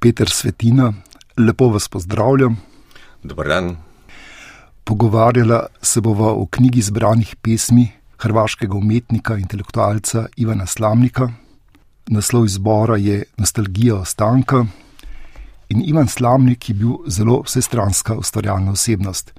Peter 0.00 0.30
Svetina, 0.30 0.92
lepo 1.36 1.68
vas 1.68 1.88
pozdravljam. 1.88 2.56
Dobro 3.22 3.48
dan. 3.48 3.76
Pogovarjala 4.84 5.66
se 5.82 6.00
bova 6.00 6.32
o 6.32 6.46
knjigi 6.46 6.82
zbranih 6.82 7.36
pesmi 7.42 7.88
hrvaškega 8.18 8.76
umetnika 8.76 9.34
in 9.34 9.40
intelektualca 9.40 10.26
Ivana 10.36 10.66
Slamnika. 10.66 11.28
Naslov 12.06 12.46
izbora 12.46 12.96
je 12.96 13.24
Nostalgija 13.36 13.96
ostanka. 13.96 14.64
In 15.68 15.82
Ivan 15.84 16.08
Slamnik 16.08 16.68
je 16.68 16.74
bil 16.74 16.94
zelo 17.06 17.42
vsestranska 17.42 18.14
ustvarjalna 18.14 18.70
osebnost. 18.70 19.34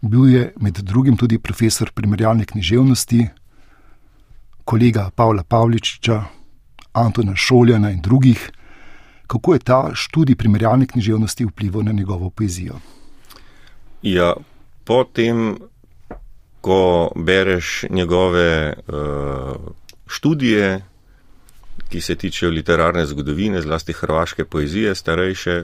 Bil 0.00 0.28
je 0.34 0.52
med 0.60 0.74
drugim 0.74 1.16
tudi 1.16 1.38
profesor 1.38 1.90
primerjalne 1.94 2.44
književnosti, 2.44 3.28
kolega 4.64 5.10
Pavla 5.14 5.42
Pavličiča, 5.42 6.24
Antona 6.92 7.36
Šoljana 7.36 7.90
in 7.90 8.00
drugih. 8.00 8.50
Kako 9.32 9.54
je 9.54 9.58
ta 9.64 9.90
študij 9.94 10.36
primerjalne 10.36 10.86
književnosti 10.86 11.44
vplival 11.44 11.82
na 11.82 11.92
njegovo 11.92 12.30
poezijo? 12.30 12.74
Ja, 14.02 14.34
potem, 14.84 15.56
ko 16.60 17.12
bereš 17.16 17.84
njegove 17.90 18.74
uh, 18.76 19.56
študije, 20.06 20.84
ki 21.88 22.00
se 22.00 22.14
tičejo 22.14 22.50
literarne 22.52 23.06
zgodovine, 23.06 23.62
zlasti 23.62 23.92
hrvaške 23.92 24.44
poezije, 24.44 24.94
starejše, 24.94 25.62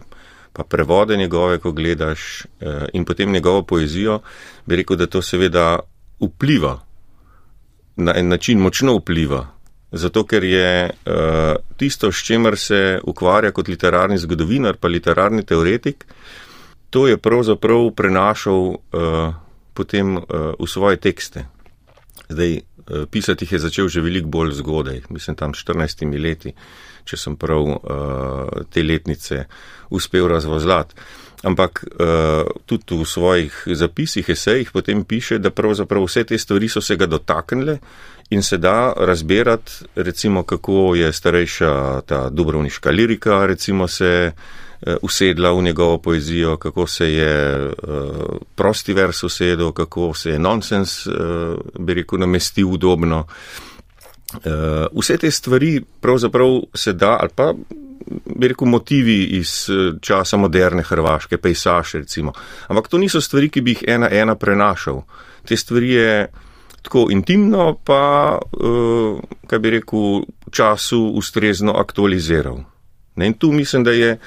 pa 0.53 0.65
prevode 0.65 1.17
njegove, 1.17 1.59
ko 1.59 1.73
gledaš 1.73 2.45
uh, 2.45 2.89
in 2.93 3.05
potem 3.05 3.33
njegovo 3.33 3.62
poezijo, 3.62 4.21
bi 4.67 4.77
rekel, 4.77 4.97
da 4.97 5.07
to 5.07 5.23
seveda 5.23 5.79
vpliva, 6.21 6.79
na 7.97 8.17
en 8.17 8.29
način 8.29 8.59
močno 8.59 8.97
vpliva. 8.97 9.47
Zato, 9.93 10.25
ker 10.25 10.45
je 10.45 10.91
uh, 10.91 11.68
tisto, 11.79 12.11
s 12.13 12.25
čimer 12.27 12.59
se 12.59 13.01
ukvarja 13.07 13.53
kot 13.55 13.69
literarni 13.69 14.19
zgodovinar, 14.19 14.77
pa 14.77 14.91
literarni 14.91 15.45
teoretik, 15.47 16.05
to 16.91 17.07
je 17.07 17.19
pravzaprav 17.21 17.91
prenašal 17.97 18.65
uh, 18.75 19.35
potem 19.75 20.17
uh, 20.17 20.25
v 20.59 20.67
svoje 20.67 20.97
tekste. 20.97 21.47
Zdaj, 22.29 22.59
uh, 22.59 23.07
pisati 23.11 23.45
jih 23.45 23.53
je 23.53 23.65
začel 23.69 23.89
že 23.89 24.03
veliko 24.03 24.29
bolj 24.29 24.57
zgodaj, 24.59 25.03
mislim 25.11 25.37
tam 25.37 25.55
14 25.55 26.09
leti, 26.19 26.55
če 27.05 27.17
sem 27.17 27.37
prav 27.37 27.62
uh, 27.62 27.79
te 28.73 28.83
letnice 28.83 29.45
uspel 29.91 30.29
razvozlati. 30.29 30.95
Ampak 31.42 31.84
uh, 31.86 32.50
tudi 32.67 32.98
v 32.98 33.05
svojih 33.06 33.55
zapisih, 33.67 34.28
esejih 34.28 34.70
potem 34.75 35.05
piše, 35.05 35.39
da 35.39 35.50
pravzaprav 35.55 36.03
vse 36.03 36.25
te 36.25 36.39
stvari 36.39 36.69
so 36.69 36.80
se 36.80 36.97
ga 36.97 37.06
dotaknile 37.06 37.78
in 38.30 38.42
se 38.42 38.58
da 38.58 38.92
razbirati, 38.97 39.72
recimo, 39.95 40.42
kako 40.42 40.95
je 40.95 41.12
starejša 41.12 42.00
ta 42.06 42.28
dubrovniška 42.30 42.91
lirika, 42.91 43.47
recimo, 43.47 43.89
se 43.89 44.33
uh, 44.34 44.95
usedla 45.03 45.53
v 45.53 45.62
njegovo 45.62 45.98
poezijo, 45.98 46.56
kako 46.56 46.86
se 46.86 47.12
je 47.12 47.67
uh, 47.67 47.73
prosti 48.55 48.92
vers 48.92 49.23
usedel, 49.23 49.73
kako 49.73 50.14
se 50.14 50.30
je 50.30 50.39
nonsens, 50.39 51.06
uh, 51.06 51.14
bi 51.78 51.95
rekel, 51.95 52.19
namestil 52.19 52.67
udobno. 52.67 53.27
Uh, 54.34 54.42
vse 55.00 55.17
te 55.17 55.30
stvari 55.30 55.80
pravzaprav 56.00 56.61
se 56.75 56.92
da 56.92 57.17
ali 57.20 57.30
pa 57.34 57.55
bi 58.37 58.48
rekel, 58.48 58.69
motivi 58.69 59.23
iz 59.39 59.67
eh, 59.70 59.98
časa 60.01 60.37
moderne 60.37 60.83
Hrvaške, 60.83 61.39
pejsaž 61.39 61.95
recimo. 61.95 62.33
Ampak 62.69 62.89
to 62.89 62.98
niso 62.98 63.20
stvari, 63.20 63.48
ki 63.48 63.61
bi 63.61 63.77
jih 63.77 63.84
ena 63.89 64.11
ena 64.11 64.34
prenašal. 64.34 65.03
Te 65.48 65.56
stvari 65.56 65.91
je 65.91 66.29
tako 66.83 67.09
intimno, 67.11 67.75
pa, 67.84 68.39
uh, 68.39 69.20
kaj 69.47 69.59
bi 69.59 69.70
rekel, 69.70 70.23
času 70.51 71.01
ustrezno 71.19 71.75
aktualiziral. 71.77 72.62
Ne, 73.17 73.27
in 73.27 73.34
tu 73.34 73.53
mislim, 73.53 73.84
da 73.84 73.92
je, 73.92 74.19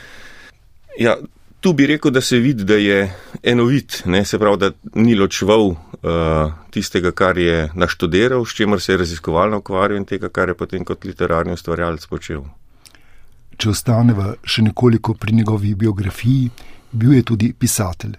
ja, 0.99 1.15
tu 1.59 1.73
bi 1.73 1.87
rekel, 1.87 2.11
da 2.11 2.21
se 2.21 2.37
vidi, 2.37 2.63
da 2.63 2.75
je 2.75 3.15
enovit, 3.43 4.01
ne, 4.05 4.25
se 4.25 4.39
pravi, 4.39 4.57
da 4.57 4.71
ni 4.93 5.15
ločval 5.15 5.71
uh, 5.71 5.77
tistega, 6.69 7.11
kar 7.11 7.37
je 7.37 7.69
naštudiral, 7.73 8.45
s 8.45 8.53
čimer 8.53 8.81
se 8.81 8.93
je 8.93 8.97
raziskovalno 8.97 9.63
ukvarjal 9.63 9.97
in 9.97 10.05
tega, 10.05 10.29
kar 10.29 10.49
je 10.49 10.57
potem 10.57 10.85
kot 10.85 11.05
literarni 11.05 11.57
ustvarjalec 11.57 12.05
počel 12.05 12.43
če 13.61 13.69
ostaneva 13.69 14.33
še 14.43 14.63
nekoliko 14.65 15.13
pri 15.13 15.35
njegovi 15.37 15.75
biografiji, 15.77 16.49
bil 16.91 17.13
je 17.13 17.23
tudi 17.23 17.51
pisatelj. 17.53 18.17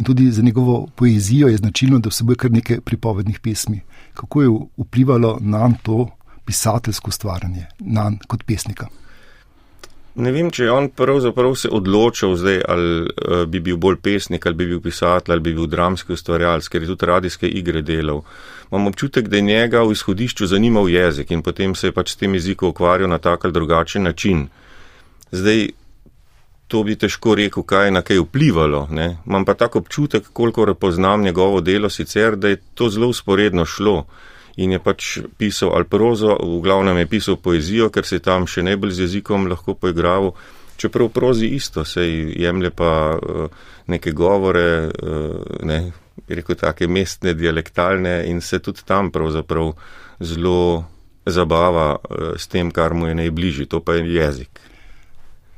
In 0.00 0.06
tudi 0.08 0.30
za 0.32 0.42
njegovo 0.42 0.86
poezijo 0.96 1.48
je 1.48 1.58
značilno, 1.60 1.98
da 2.00 2.08
vsebuje 2.08 2.40
kar 2.40 2.50
nekaj 2.50 2.80
pripovednih 2.80 3.40
pesmi. 3.44 3.82
Kako 4.16 4.42
je 4.42 4.54
vplivalo 4.80 5.36
na 5.40 5.68
to 5.82 6.08
pisateljsko 6.48 7.12
stvaranje, 7.12 7.66
na 7.80 8.08
kot 8.26 8.46
pesnika? 8.48 8.88
Ne 10.20 10.32
vem, 10.34 10.48
če 10.50 10.64
je 10.64 10.72
on 10.72 10.88
pravzaprav 10.90 11.52
se 11.54 11.68
odločil 11.70 12.32
zdaj, 12.36 12.62
ali 12.68 12.88
uh, 13.04 13.44
bi 13.46 13.60
bil 13.62 13.76
bolj 13.78 14.00
pesnik, 14.02 14.46
ali 14.46 14.58
bi 14.58 14.66
bil 14.72 14.80
pisatelj, 14.82 15.36
ali 15.36 15.44
bi 15.44 15.52
bil 15.54 15.68
dramski 15.70 16.16
ustvarjalec, 16.16 16.66
ker 16.68 16.82
je 16.82 16.88
tudi 16.90 17.06
radijske 17.06 17.50
igre 17.60 17.82
delal. 17.86 18.24
Imam 18.72 18.88
občutek, 18.90 19.28
da 19.28 19.38
je 19.38 19.46
njega 19.46 19.84
v 19.84 19.94
izhodišču 19.94 20.48
zanimal 20.50 20.90
jezik 20.90 21.30
in 21.30 21.44
potem 21.46 21.74
se 21.74 21.88
je 21.88 21.94
pač 21.94 22.14
s 22.14 22.18
tem 22.18 22.34
jezikom 22.34 22.72
ukvarjal 22.74 23.10
na 23.10 23.18
tak 23.18 23.44
ali 23.44 23.54
drugačen 23.54 24.02
način. 24.02 24.48
Zdaj, 25.32 25.68
to 26.70 26.82
bi 26.86 26.94
težko 26.94 27.34
rekel, 27.34 27.64
kaj 27.66 27.88
je 27.88 27.94
na 27.94 28.02
kaj 28.06 28.22
vplivalo. 28.22 28.86
Ne? 28.94 29.16
Imam 29.26 29.44
pa 29.44 29.54
tako 29.58 29.82
občutek, 29.82 30.30
koliko 30.32 30.74
poznam 30.74 31.22
njegovo 31.22 31.60
delo 31.60 31.90
sicer, 31.90 32.36
da 32.36 32.48
je 32.48 32.60
to 32.74 32.88
zelo 32.88 33.08
usporedno 33.08 33.64
šlo. 33.64 34.04
In 34.56 34.72
je 34.72 34.78
pač 34.78 35.18
pisal 35.38 35.74
Alprozo, 35.74 36.36
v 36.36 36.60
glavnem 36.62 36.98
je 37.02 37.06
pisal 37.06 37.36
poezijo, 37.36 37.90
ker 37.90 38.06
se 38.06 38.18
je 38.18 38.26
tam 38.26 38.46
še 38.46 38.62
najbolj 38.62 38.92
z 38.92 39.06
jezikom 39.06 39.48
lahko 39.50 39.74
poigral. 39.74 40.32
Čeprav 40.76 41.10
prozi 41.12 41.50
isto, 41.58 41.84
se 41.84 42.06
jemlje 42.06 42.70
pa 42.70 42.92
uh, 43.16 43.50
neke 43.86 44.12
govore, 44.16 44.88
uh, 44.88 45.58
ne, 45.66 45.80
rekel 46.28 46.56
take 46.56 46.88
mestne, 46.88 47.34
dialektalne 47.34 48.24
in 48.30 48.40
se 48.40 48.58
tudi 48.58 48.86
tam 48.86 49.10
pravzaprav 49.10 49.74
zelo 50.20 50.84
zabava 51.26 51.92
uh, 51.96 52.32
s 52.36 52.48
tem, 52.48 52.70
kar 52.70 52.94
mu 52.94 53.10
je 53.10 53.18
najbližji, 53.24 53.68
to 53.68 53.82
pa 53.84 53.98
je 53.98 54.08
jezik. 54.14 54.69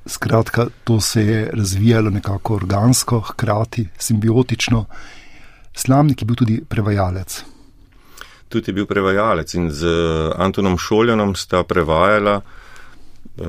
Skratka, 0.07 0.67
to 0.85 1.01
se 1.01 1.23
je 1.23 1.51
razvijalo 1.53 2.11
nekako 2.11 2.55
organsko, 2.55 3.21
hkrati 3.21 3.89
simbiotično. 3.99 4.85
Slamnik 5.75 6.23
je 6.23 6.27
bil 6.27 6.37
tudi 6.37 6.63
prevajalec. 6.69 7.45
Tudi 8.49 8.71
je 8.71 8.75
bil 8.75 8.87
prevajalec 8.87 9.55
in 9.55 9.71
z 9.71 9.87
Antonom 10.37 10.79
Šoljanom 10.79 11.35
sta 11.35 11.63
prevajala 11.63 12.41
uh, 12.41 13.47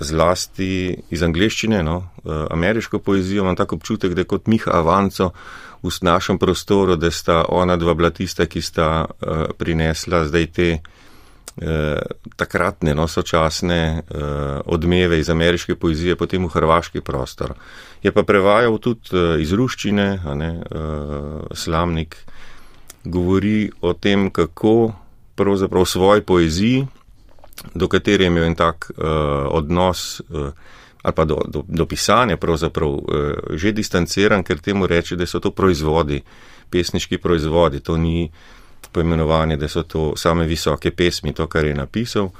zlasti 0.00 0.96
iz 1.10 1.22
angleščine, 1.22 1.82
no, 1.82 1.96
uh, 1.96 2.44
ameriško 2.50 2.98
poezijo. 2.98 3.42
Imam 3.42 3.56
tako 3.56 3.76
občutek, 3.76 4.14
da 4.14 4.20
je 4.20 4.28
kot 4.28 4.46
Miha 4.46 4.70
Avanco 4.72 5.30
v 5.82 5.90
našem 6.00 6.38
prostoru, 6.38 6.96
da 6.96 7.10
sta 7.10 7.44
ona 7.48 7.76
dva 7.76 7.94
bila 7.94 8.10
tista, 8.10 8.46
ki 8.46 8.62
sta 8.62 9.04
uh, 9.04 9.44
prinesla 9.58 10.24
zdaj 10.28 10.46
te 10.46 10.70
uh, 10.72 11.03
Eh, 11.54 12.00
takratne, 12.36 12.94
no, 12.98 13.06
sočasne 13.06 14.02
eh, 14.02 14.02
odmeve 14.66 15.18
iz 15.18 15.30
ameriške 15.30 15.76
poezije 15.78 16.16
potem 16.16 16.42
v 16.42 16.50
hrvaški 16.50 17.00
prostor. 17.00 17.54
Je 18.02 18.10
pa 18.10 18.24
prevajal 18.26 18.78
tudi 18.82 19.14
eh, 19.14 19.38
iz 19.38 19.52
ruščine, 19.54 20.08
ne, 20.34 20.50
eh, 20.58 21.54
slamnik 21.54 22.16
govori 23.04 23.70
o 23.80 23.92
tem, 23.94 24.30
kako 24.34 24.94
pravzaprav 25.34 25.86
v 25.86 25.88
svoji 25.88 26.22
poeziji, 26.26 26.86
do 27.74 27.88
katere 27.88 28.24
je 28.24 28.32
imel 28.32 28.44
en 28.44 28.54
tak 28.54 28.90
eh, 28.90 29.04
odnos 29.50 30.20
eh, 30.20 30.50
ali 31.02 31.14
pa 31.14 31.24
do, 31.24 31.38
do, 31.46 31.62
do 31.68 31.86
pisanja 31.86 32.36
pravzaprav 32.36 32.90
eh, 32.90 33.56
že 33.56 33.72
distanciran, 33.72 34.42
ker 34.42 34.58
temu 34.58 34.86
reče, 34.86 35.16
da 35.16 35.26
so 35.26 35.40
to 35.40 35.50
proizvodi, 35.50 36.22
pesniški 36.70 37.18
proizvodi, 37.18 37.80
to 37.80 37.96
ni 37.96 38.30
poimenovanje, 38.94 39.56
da 39.56 39.68
so 39.68 39.82
to 39.82 40.12
same 40.16 40.46
visoke 40.46 40.90
pesmi, 40.90 41.34
to, 41.34 41.46
kar 41.50 41.66
je 41.66 41.74
napisal. 41.74 42.30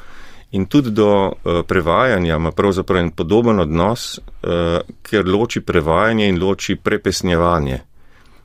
In 0.54 0.66
tudi 0.70 0.92
do 0.94 1.08
uh, 1.10 1.62
prevajanja 1.66 2.36
ima 2.36 2.52
pravzaprav 2.54 3.02
en 3.02 3.10
podoben 3.10 3.58
odnos, 3.60 4.18
uh, 4.18 4.78
ker 5.02 5.26
loči 5.26 5.60
prevajanje 5.60 6.28
in 6.30 6.38
loči 6.38 6.76
prepesnjevanje. 6.76 7.80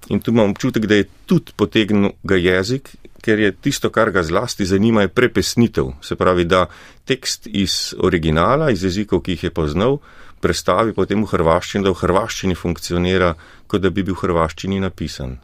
In 0.09 0.19
tu 0.19 0.31
imam 0.31 0.49
občutek, 0.49 0.87
da 0.89 0.95
je 0.95 1.05
tudi 1.29 1.53
potegnil 1.55 2.15
ga 2.23 2.35
jezik, 2.35 2.89
ker 3.21 3.39
je 3.39 3.51
tisto, 3.51 3.91
kar 3.93 4.09
ga 4.11 4.23
zlasti 4.23 4.65
zanima, 4.65 5.01
je 5.05 5.11
prepesnitev. 5.13 5.91
Se 6.01 6.15
pravi, 6.15 6.47
da 6.49 6.65
tekst 7.05 7.45
iz 7.45 7.93
originala, 7.99 8.71
iz 8.71 8.83
jezikov, 8.83 9.21
ki 9.21 9.37
jih 9.37 9.43
je 9.43 9.53
poznal, 9.53 9.99
prestavi 10.41 10.95
potem 10.97 11.21
v 11.21 11.29
hrvaščini, 11.29 11.83
da 11.85 11.93
v 11.93 12.01
hrvaščini 12.01 12.57
funkcionira, 12.57 13.35
kot 13.67 13.85
da 13.85 13.93
bi 13.93 14.07
bil 14.07 14.17
v 14.17 14.23
hrvaščini 14.23 14.81
napisan 14.81 15.37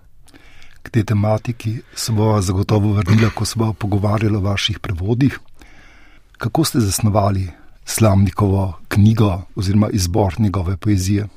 k 0.85 0.89
tej 0.89 1.03
tematiki 1.03 1.79
se 1.95 2.13
bo 2.13 2.37
zagotovo 2.41 2.93
vrnila, 2.93 3.33
ko 3.33 3.45
se 3.45 3.57
bo 3.57 3.73
pogovarjala 3.73 4.37
o 4.37 4.45
vaših 4.45 4.79
prevodih. 4.79 5.39
Kako 6.37 6.63
ste 6.63 6.79
zasnovali 6.79 7.49
slamnikovo 7.85 8.73
knjigo 8.87 9.41
oziroma 9.55 9.89
izbor 9.89 10.39
njegove 10.39 10.77
poezije? 10.77 11.27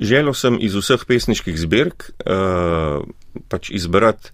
Želel 0.00 0.34
sem 0.34 0.56
iz 0.60 0.74
vseh 0.74 1.04
pesniških 1.06 1.60
zbirk 1.60 2.10
uh, 2.24 3.04
pač 3.48 3.70
izbrati 3.70 4.30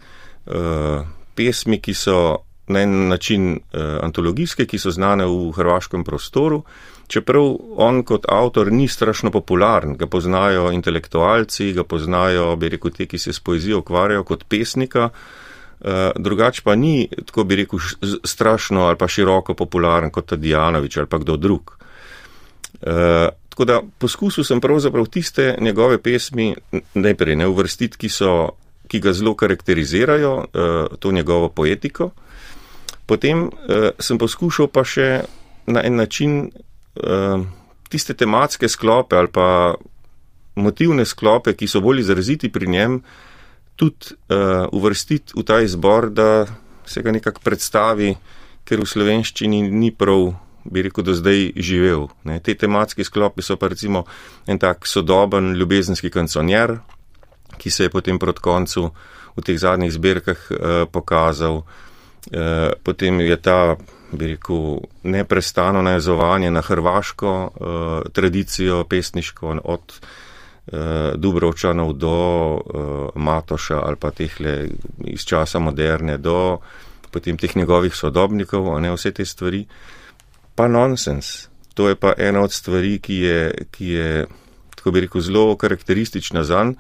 uh, 0.47 1.07
pesmi, 1.35 1.81
ki 1.83 1.95
so 1.95 2.46
na 2.69 2.83
en 2.83 3.09
način 3.09 3.53
uh, 3.53 3.81
antologijske, 4.03 4.67
ki 4.67 4.79
so 4.79 4.91
znane 4.91 5.27
v 5.27 5.53
hrvaškem 5.57 6.05
prostoru 6.05 6.63
čeprav 7.09 7.57
on 7.77 8.03
kot 8.03 8.27
avtor 8.29 8.73
ni 8.73 8.89
strašno 8.89 9.31
popularen, 9.31 9.97
ga 9.97 10.07
poznajo 10.07 10.71
intelektualci, 10.73 11.73
ga 11.73 11.85
poznajo, 11.85 12.51
bi 12.57 12.71
rekel, 12.75 12.91
te, 12.91 13.07
ki 13.07 13.19
se 13.19 13.33
s 13.33 13.41
poezijo 13.41 13.79
ukvarjajo 13.79 14.25
kot 14.27 14.45
pesnika, 14.49 15.09
uh, 15.11 16.11
drugač 16.17 16.61
pa 16.67 16.75
ni, 16.75 17.09
tako 17.27 17.45
bi 17.45 17.63
rekel, 17.63 17.81
strašno 18.25 18.89
ali 18.89 18.99
pa 18.99 19.09
široko 19.09 19.55
popularen 19.55 20.11
kot 20.11 20.33
Tadijanovič 20.35 20.97
ali 20.97 21.11
pa 21.11 21.23
kdo 21.23 21.37
drug. 21.37 21.77
Uh, 22.83 23.31
tako 23.49 23.65
da 23.65 23.81
poskusil 23.99 24.45
sem 24.45 24.61
pravzaprav 24.61 25.07
tiste 25.07 25.55
njegove 25.61 25.99
pesmi 26.03 26.55
najprej 26.95 27.37
ne 27.37 27.47
uvrstiti, 27.49 27.99
ki, 27.99 28.11
ki 28.89 29.01
ga 29.01 29.13
zelo 29.13 29.35
karakterizirajo, 29.35 30.37
uh, 30.37 30.99
to 30.99 31.13
njegovo 31.13 31.49
poetiko. 31.49 32.11
Potem 33.07 33.47
uh, 33.47 33.91
sem 33.99 34.19
poskušal 34.19 34.69
pa 34.69 34.83
še 34.85 35.25
na 35.67 35.83
en 35.87 35.97
način 35.97 36.51
uh, 36.51 37.43
tiste 37.89 38.15
tematske 38.15 38.69
sklope 38.69 39.17
ali 39.17 39.31
pa 39.31 39.75
motivne 40.57 41.05
sklope, 41.05 41.53
ki 41.53 41.69
so 41.69 41.83
bolj 41.85 42.01
izraziti 42.01 42.51
pri 42.53 42.67
njem, 42.67 43.01
tudi 43.77 44.17
uh, 44.33 44.67
uvrstiti 44.73 45.37
v 45.37 45.45
ta 45.45 45.61
izbor, 45.61 46.11
da 46.11 46.47
se 46.87 47.03
ga 47.03 47.13
nekako 47.13 47.45
predstavi, 47.45 48.15
ker 48.65 48.81
v 48.81 48.89
slovenščini 48.89 49.61
ni 49.69 49.93
prav, 49.93 50.33
bi 50.65 50.83
rekel, 50.83 51.05
do 51.05 51.15
zdaj 51.15 51.53
živel. 51.61 52.09
Ne. 52.27 52.41
Te 52.41 52.57
tematski 52.57 53.05
sklopi 53.05 53.45
so 53.45 53.59
pa 53.61 53.69
recimo 53.71 54.07
en 54.49 54.59
tak 54.59 54.89
sodoben 54.89 55.53
ljubezenski 55.55 56.11
kanconjer, 56.11 56.79
ki 57.61 57.71
se 57.71 57.87
je 57.87 57.93
potem 57.93 58.19
proti 58.19 58.43
koncu 58.43 58.89
v 59.37 59.45
teh 59.45 59.59
zadnjih 59.61 59.93
zbirkah 59.93 60.41
uh, 60.51 60.59
pokazal. 60.91 61.63
Uh, 62.27 62.73
potem 62.83 63.21
je 63.21 63.37
ta 63.37 63.77
bi 64.13 64.27
rekel, 64.27 64.79
neprestano 65.03 65.83
najzovanje 65.83 66.51
na 66.51 66.61
hrvaško 66.61 67.51
uh, 67.55 68.13
tradicijo 68.13 68.85
pesniško 68.85 69.61
od 69.65 69.81
uh, 69.93 70.79
Dubrovčanov 71.15 71.93
do 71.93 72.17
uh, 72.55 73.09
Matoša 73.15 73.81
ali 73.83 73.97
pa 73.97 74.11
tehle 74.11 74.69
iz 75.05 75.25
časa 75.25 75.59
moderne 75.59 76.19
do 76.19 76.59
potem 77.11 77.39
teh 77.39 77.57
njegovih 77.57 77.95
sodobnikov, 77.95 78.77
a 78.77 78.81
ne 78.81 78.93
vse 78.93 79.11
te 79.11 79.25
stvari. 79.25 79.65
Pa 80.55 80.69
nonsens. 80.69 81.49
To 81.75 81.89
je 81.89 81.97
pa 81.97 82.13
ena 82.19 82.43
od 82.45 82.53
stvari, 82.53 82.99
ki 82.99 83.15
je, 83.15 83.67
ki 83.71 83.87
je 83.87 84.27
tako 84.77 84.91
bi 84.91 85.01
rekel, 85.01 85.21
zelo 85.21 85.57
karakteristična 85.57 86.45
zanj. 86.45 86.75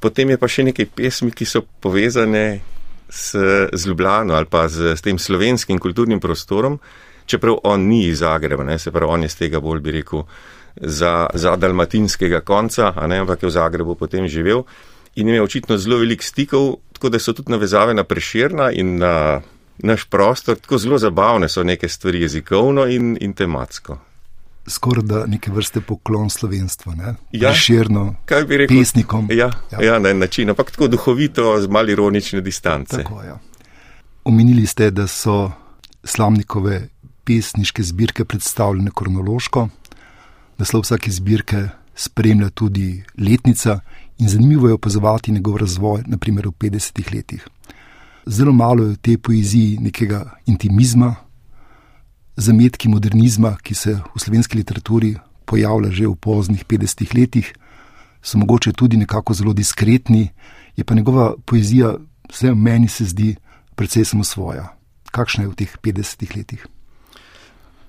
Potem 0.00 0.30
je 0.30 0.38
pa 0.38 0.48
še 0.50 0.66
nekaj 0.66 0.86
pesmi, 0.96 1.30
ki 1.30 1.46
so 1.46 1.62
povezane 1.80 2.60
s, 3.12 3.34
z 3.72 3.86
Ljubljano 3.86 4.34
ali 4.34 4.46
pa 4.46 4.68
z, 4.68 4.96
s 4.96 5.02
tem 5.02 5.18
slovenskim 5.18 5.78
kulturnim 5.78 6.20
prostorom, 6.20 6.78
čeprav 7.26 7.58
on 7.64 7.80
ni 7.88 8.06
iz 8.06 8.18
Zagreba, 8.18 8.64
ne, 8.64 8.78
se 8.78 8.90
pravi, 8.90 9.12
on 9.12 9.22
je 9.22 9.28
z 9.28 9.36
tega 9.44 9.60
bolj, 9.60 9.80
bi 9.80 9.92
rekel, 9.98 10.24
za, 10.76 11.26
za 11.34 11.56
dalmatinskega 11.56 12.40
konca, 12.40 12.92
ne, 13.06 13.18
ampak 13.20 13.42
je 13.42 13.50
v 13.50 13.52
Zagrebu 13.52 13.94
potem 14.00 14.28
živel 14.28 14.64
in 15.16 15.28
ima 15.28 15.42
očitno 15.44 15.76
zelo 15.76 15.98
velik 16.00 16.22
stikov, 16.22 16.78
tako 16.92 17.10
da 17.12 17.18
so 17.20 17.34
tudi 17.36 17.52
navezave 17.52 17.94
na 17.94 18.04
preširna 18.04 18.70
in 18.72 18.96
na 18.98 19.42
naš 19.78 20.04
prostor, 20.08 20.56
tako 20.56 20.78
zelo 20.78 20.98
zabavne 20.98 21.48
so 21.48 21.64
neke 21.64 21.88
stvari 21.88 22.22
jezikovno 22.22 22.86
in, 22.86 23.16
in 23.20 23.34
tematsko 23.34 23.98
skoraj 24.66 25.02
da 25.02 25.26
neke 25.26 25.50
vrste 25.52 25.80
poklon 25.80 26.30
slovenstva, 26.30 26.94
ne? 26.94 27.14
Ja, 27.32 27.54
širno, 27.54 28.14
kaj 28.24 28.44
bi 28.44 28.56
rekel? 28.56 28.78
Pesnikom. 28.78 29.28
Ja, 29.30 29.50
ja. 29.72 29.82
ja 29.82 29.98
na 29.98 30.10
en 30.10 30.18
način, 30.18 30.50
ampak 30.50 30.70
tako 30.70 30.88
duhovito, 30.88 31.60
z 31.60 31.68
malo 31.68 31.90
ironične 31.90 32.40
distance. 32.40 32.96
Tako, 32.96 33.22
ja. 33.22 33.38
Omenili 34.24 34.66
ste, 34.66 34.90
da 34.90 35.06
so 35.06 35.50
slamnikove 36.04 36.88
pesniške 37.24 37.82
zbirke 37.82 38.24
predstavljene 38.24 38.90
kronološko, 38.94 39.68
naslov 40.58 40.82
vsake 40.82 41.10
zbirke 41.10 41.68
spremlja 41.94 42.50
tudi 42.50 43.02
letnica 43.18 43.80
in 44.18 44.28
zanimivo 44.28 44.68
je 44.68 44.74
opazovati 44.74 45.32
njegov 45.32 45.56
razvoj, 45.56 46.02
naprimer 46.06 46.46
v 46.46 46.50
50-ih 46.50 47.14
letih. 47.14 47.46
Zelo 48.26 48.52
malo 48.52 48.84
je 48.84 48.88
v 48.88 48.96
tej 48.96 49.18
poeziji 49.18 49.78
nekega 49.80 50.24
intimizma, 50.46 51.14
zametki 52.36 52.88
modernizma, 52.88 53.56
ki 53.62 53.74
se 53.74 53.98
v 54.14 54.20
slovenski 54.20 54.56
literaturi 54.58 55.16
pojavlja 55.44 55.90
že 55.90 56.06
v 56.06 56.16
poznih 56.16 56.64
50 56.64 57.14
letih, 57.18 57.52
so 58.22 58.38
mogoče 58.38 58.72
tudi 58.72 58.96
nekako 58.96 59.34
zelo 59.34 59.52
diskretni, 59.52 60.30
je 60.76 60.84
pa 60.84 60.94
njegova 60.94 61.34
poezija, 61.44 61.96
vse 62.32 62.54
meni 62.54 62.88
se 62.88 63.04
zdi, 63.04 63.36
precej 63.74 64.04
samo 64.04 64.24
svoja. 64.24 64.76
Kakšna 65.10 65.44
je 65.44 65.48
v 65.48 65.54
teh 65.54 65.76
50 65.82 66.36
letih? 66.36 66.66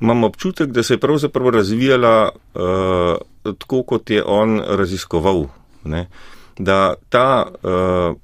Imam 0.02 0.24
občutek, 0.24 0.72
da 0.72 0.84
se 0.84 0.94
je 0.94 1.00
pravzaprav 1.00 1.50
razvijala 1.50 2.30
uh, 2.34 3.54
tako, 3.58 3.84
kot 3.84 4.10
je 4.10 4.24
on 4.26 4.60
raziskoval. 4.60 5.48
Ne? 5.84 6.08
Da 6.60 6.94
ta 7.10 7.48
uh, 7.48 8.18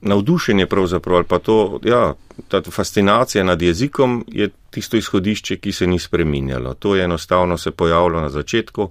navdušenje 0.00 0.66
pravzaprav 0.66 1.16
ali 1.16 1.24
pa 1.24 1.38
to, 1.38 1.80
ja, 1.82 2.14
ta 2.48 2.62
fascinacija 2.62 3.44
nad 3.44 3.62
jezikom 3.62 4.24
je 4.28 4.50
tisto 4.74 4.98
izhodišče, 4.98 5.60
ki 5.62 5.72
se 5.72 5.86
ni 5.86 5.98
spreminjalo. 5.98 6.74
To 6.74 6.96
je 6.98 7.04
enostavno 7.04 7.58
se 7.58 7.70
pojavilo 7.70 8.20
na 8.20 8.28
začetku, 8.28 8.88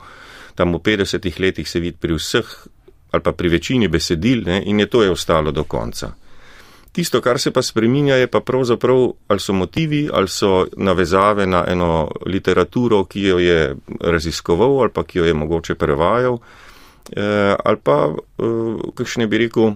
tam 0.55 0.73
v 0.77 0.79
50-ih 0.79 1.39
letih 1.39 1.69
se 1.69 1.79
vidi 1.79 1.97
pri 1.99 2.15
vseh 2.15 2.55
ali 3.13 3.21
pa 3.21 3.31
pri 3.31 3.49
večini 3.49 3.87
besedil 3.87 4.41
ne, 4.45 4.63
in 4.65 4.79
je 4.79 4.87
to 4.89 5.03
je 5.03 5.11
ostalo 5.11 5.51
do 5.51 5.63
konca. 5.63 6.13
Tisto, 6.93 7.21
kar 7.21 7.39
se 7.39 7.51
pa 7.53 7.61
spreminja, 7.61 8.15
je 8.15 8.27
pa 8.27 8.39
pravzaprav 8.41 9.11
ali 9.27 9.39
so 9.39 9.53
motivi, 9.53 10.09
ali 10.13 10.27
so 10.27 10.65
navezave 10.77 11.45
na 11.45 11.63
eno 11.67 12.09
literaturo, 12.25 13.03
ki 13.05 13.21
jo 13.21 13.37
je 13.39 13.75
raziskoval 14.01 14.81
ali 14.81 14.89
pa 14.93 15.03
ki 15.03 15.19
jo 15.19 15.25
je 15.25 15.33
mogoče 15.33 15.75
prevajal, 15.75 16.37
eh, 16.37 17.55
ali 17.65 17.77
pa, 17.83 18.13
eh, 18.13 18.91
kakšne 18.95 19.27
bi 19.27 19.37
rekel, 19.45 19.75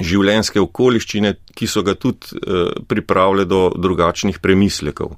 življenjske 0.00 0.60
okoliščine, 0.60 1.34
ki 1.56 1.68
so 1.68 1.82
ga 1.86 1.94
tudi 1.98 2.36
eh, 2.36 2.72
pripravile 2.88 3.46
do 3.48 3.68
drugačnih 3.76 4.40
premislekov. 4.42 5.16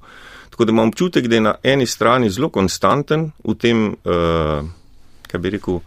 Tako 0.52 0.68
da 0.68 0.74
imam 0.74 0.92
občutek, 0.92 1.28
da 1.30 1.38
je 1.38 1.40
na 1.40 1.54
eni 1.62 1.86
strani 1.86 2.30
zelo 2.30 2.50
konstanten 2.52 3.30
v 3.44 3.56
tem, 3.56 3.84
eh, 4.04 4.62
kaj 5.28 5.40
bi 5.40 5.56
rekel, 5.56 5.80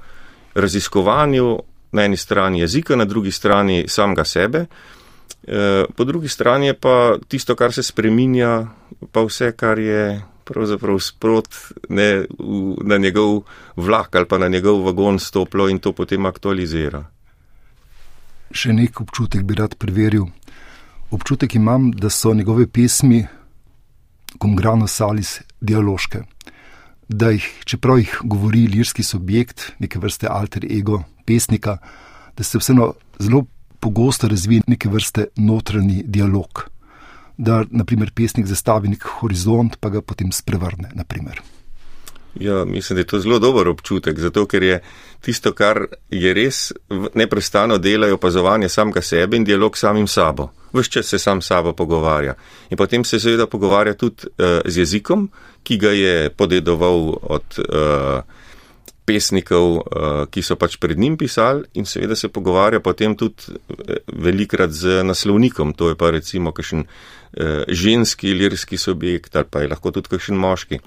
raziskovanju, 0.56 1.48
na 1.96 2.06
eni 2.08 2.18
strani 2.18 2.64
jezika, 2.64 2.96
na 2.96 3.06
drugi 3.06 3.32
strani 3.32 3.86
samega 3.88 4.26
sebe, 4.26 4.66
eh, 5.48 5.86
po 5.96 6.04
drugi 6.04 6.28
strani 6.28 6.68
je 6.68 6.74
pa 6.74 7.18
tisto, 7.28 7.56
kar 7.56 7.74
se 7.74 7.84
spreminja, 7.84 8.68
pa 9.12 9.22
vse, 9.22 9.52
kar 9.56 9.80
je 9.80 10.22
pravzaprav 10.46 11.00
sprot 11.02 11.50
ne, 11.90 12.26
v, 12.40 12.76
na 12.86 12.98
njegov 12.98 13.44
vlak 13.76 14.16
ali 14.16 14.26
pa 14.26 14.38
na 14.38 14.48
njegov 14.48 14.86
vagon 14.86 15.20
stoplo 15.20 15.70
in 15.70 15.80
to 15.80 15.92
potem 15.92 16.26
aktualizira 16.26 17.15
še 18.56 18.74
nek 18.74 19.02
občutek 19.04 19.44
bi 19.44 19.58
rad 19.60 19.76
preveril. 19.80 20.30
Občutek 21.12 21.56
imam, 21.56 21.92
da 21.92 22.10
so 22.10 22.34
njegove 22.34 22.68
pesmi, 22.68 23.22
kot 24.38 24.56
grano 24.58 24.88
salis, 24.88 25.40
dialoške. 25.62 26.24
Da 27.08 27.30
jih, 27.36 27.46
čeprav 27.70 28.00
jih 28.02 28.16
govori 28.24 28.66
lirski 28.72 29.04
subjekt, 29.04 29.72
neke 29.80 30.00
vrste 30.02 30.28
alter 30.32 30.66
ego 30.66 31.04
pesnika, 31.26 31.78
da 32.38 32.44
se 32.44 32.58
vseeno 32.58 32.94
zelo 33.20 33.46
pogosto 33.80 34.28
razvije 34.28 34.66
neke 34.68 34.90
vrste 34.90 35.28
notranji 35.36 36.04
dialog. 36.08 36.66
Da, 37.38 37.64
naprimer, 37.70 38.12
pesnik 38.16 38.48
zastavi 38.48 38.90
nek 38.96 39.04
horizont, 39.20 39.78
pa 39.80 39.92
ga 39.94 40.02
potem 40.02 40.32
sprevrne. 40.32 40.90
Naprimer. 40.96 41.42
Ja, 42.40 42.66
mislim, 42.66 42.96
da 42.96 43.02
je 43.02 43.08
to 43.08 43.20
zelo 43.20 43.40
dober 43.40 43.68
občutek, 43.68 44.20
zato 44.20 44.46
ker 44.46 44.64
je 44.64 44.80
tisto, 45.22 45.54
kar 45.54 45.86
je 46.10 46.34
res 46.34 46.72
neprestano 47.14 47.78
dela, 47.78 48.12
opazovanje 48.14 48.70
samega 48.70 49.02
sebe 49.02 49.38
in 49.38 49.44
dialog 49.44 49.78
samim 49.78 50.08
sabo. 50.08 50.50
Vse 50.74 50.92
čas 50.92 51.06
se 51.06 51.20
sam 51.20 51.42
sabo 51.42 51.74
pogovarja. 51.74 52.36
In 52.70 52.78
potem 52.78 53.04
se 53.04 53.20
seveda 53.20 53.48
pogovarja 53.48 53.94
tudi 53.94 54.28
uh, 54.28 54.60
z 54.66 54.78
jezikom, 54.84 55.30
ki 55.64 55.78
ga 55.78 55.92
je 55.96 56.30
podedoval 56.30 57.16
od 57.22 57.60
uh, 57.60 58.20
pesnikov, 59.06 59.78
uh, 59.78 60.26
ki 60.30 60.42
so 60.42 60.58
pač 60.60 60.76
pred 60.82 61.00
njim 61.00 61.16
pisali, 61.18 61.64
in 61.74 61.86
seveda 61.86 62.16
se 62.16 62.30
pogovarja 62.30 62.80
potem 62.80 63.16
tudi 63.16 63.56
velikrat 64.12 64.72
z 64.72 65.04
naslovnikom. 65.04 65.74
To 65.74 65.90
je 65.90 65.96
pa 65.96 66.12
recimo 66.12 66.52
kakšen 66.52 66.84
uh, 66.84 67.64
ženski 67.68 68.34
lirski 68.34 68.78
subjekt 68.78 69.36
ali 69.36 69.48
pa 69.50 69.64
je 69.64 69.72
lahko 69.72 69.92
tudi 69.92 70.12
kakšen 70.12 70.36
moški. 70.36 70.82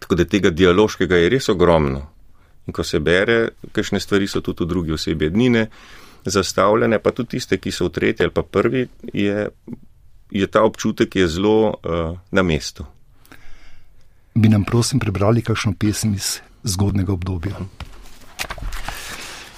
Tako 0.00 0.14
da 0.14 0.24
tega 0.24 0.50
dialoškega 0.50 1.16
je 1.16 1.28
res 1.28 1.48
ogromno. 1.48 2.06
In 2.66 2.74
ko 2.74 2.84
se 2.84 2.98
bere, 3.00 3.48
kakšne 3.72 4.00
stvari 4.00 4.26
so 4.26 4.42
tudi 4.42 4.64
v 4.64 4.68
drugi 4.68 4.92
osebi 4.92 5.26
ednine 5.30 5.68
zastavljene, 6.26 6.98
pa 6.98 7.12
tudi 7.14 7.36
tiste, 7.36 7.58
ki 7.62 7.70
so 7.70 7.86
v 7.86 7.94
tretji 7.94 8.26
ali 8.26 8.34
pa 8.34 8.42
prvi, 8.42 8.86
je, 9.14 9.48
je 10.30 10.46
ta 10.46 10.64
občutek 10.66 11.16
je 11.16 11.28
zelo 11.28 11.58
uh, 11.70 12.18
na 12.30 12.42
mestu. 12.42 12.86
Bi 14.34 14.48
nam 14.48 14.64
prosim 14.64 15.00
prebrali 15.00 15.42
kakšno 15.42 15.72
pesem 15.78 16.14
iz 16.14 16.40
zgodnega 16.64 17.12
obdobja? 17.12 17.56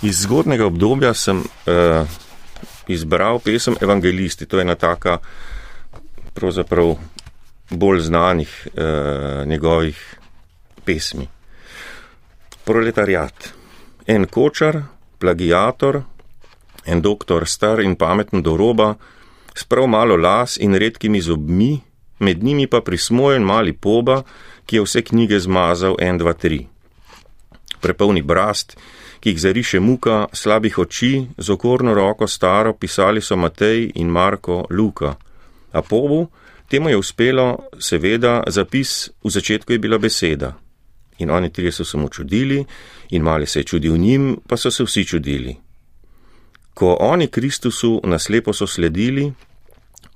Iz 0.02 0.20
zgodnega 0.22 0.68
obdobja 0.68 1.14
sem 1.14 1.40
uh, 1.40 2.18
izbral 2.86 3.40
pesem 3.40 3.74
Evangelisti. 3.80 4.46
To 4.46 4.60
je 4.60 4.62
ena 4.62 4.74
taka, 4.74 5.18
pravzaprav 6.34 6.94
bolj 7.70 8.00
znanih 8.00 8.68
uh, 8.68 9.46
njegovih 9.46 10.17
pesmi. 10.88 11.28
Proletariat. 12.64 13.52
En 14.08 14.24
kočar, 14.24 14.80
plagiator, 15.20 16.02
en 16.88 17.02
doktor 17.04 17.44
star 17.46 17.82
in 17.84 17.96
pameten 17.96 18.42
do 18.42 18.56
roba, 18.56 18.94
s 19.52 19.64
prav 19.68 19.88
malo 19.88 20.16
las 20.16 20.56
in 20.56 20.76
redkimi 20.80 21.20
zobmi, 21.20 21.74
med 22.18 22.42
njimi 22.42 22.66
pa 22.66 22.80
prismojen 22.80 23.44
mali 23.44 23.72
poba, 23.72 24.22
ki 24.66 24.76
je 24.76 24.84
vse 24.84 25.02
knjige 25.02 25.40
zmazal 25.44 25.96
en, 26.00 26.18
dva, 26.18 26.32
tri. 26.32 26.60
Prepolni 27.80 28.22
brast, 28.22 28.76
ki 29.20 29.32
jih 29.32 29.40
zariše 29.40 29.80
muka, 29.80 30.26
slabih 30.32 30.78
oči, 30.78 31.12
z 31.38 31.50
okorno 31.50 31.94
roko 31.94 32.26
staro 32.26 32.72
pisali 32.74 33.20
so 33.20 33.36
Matej 33.36 33.90
in 33.94 34.08
Marko 34.08 34.64
Luka. 34.70 35.14
A 35.72 35.82
pobu, 35.82 36.28
temu 36.68 36.88
je 36.88 36.96
uspelo, 36.96 37.48
seveda, 37.78 38.42
zapis 38.46 39.10
v 39.24 39.30
začetku 39.30 39.72
je 39.72 39.78
bila 39.78 39.98
beseda. 39.98 40.54
In 41.18 41.30
oni 41.30 41.52
trije 41.52 41.72
so 41.72 41.84
se 41.84 41.98
mu 41.98 42.08
čudili, 42.08 42.64
in 43.10 43.22
mali 43.22 43.46
se 43.46 43.60
je 43.60 43.64
čudil 43.64 43.96
njim, 43.96 44.36
pa 44.46 44.56
so 44.56 44.70
se 44.70 44.84
vsi 44.84 45.04
čudili. 45.04 45.56
Ko 46.74 46.96
oni 47.00 47.26
Kristusu 47.26 48.00
naslepo 48.04 48.52
so 48.52 48.66
sledili, 48.66 49.32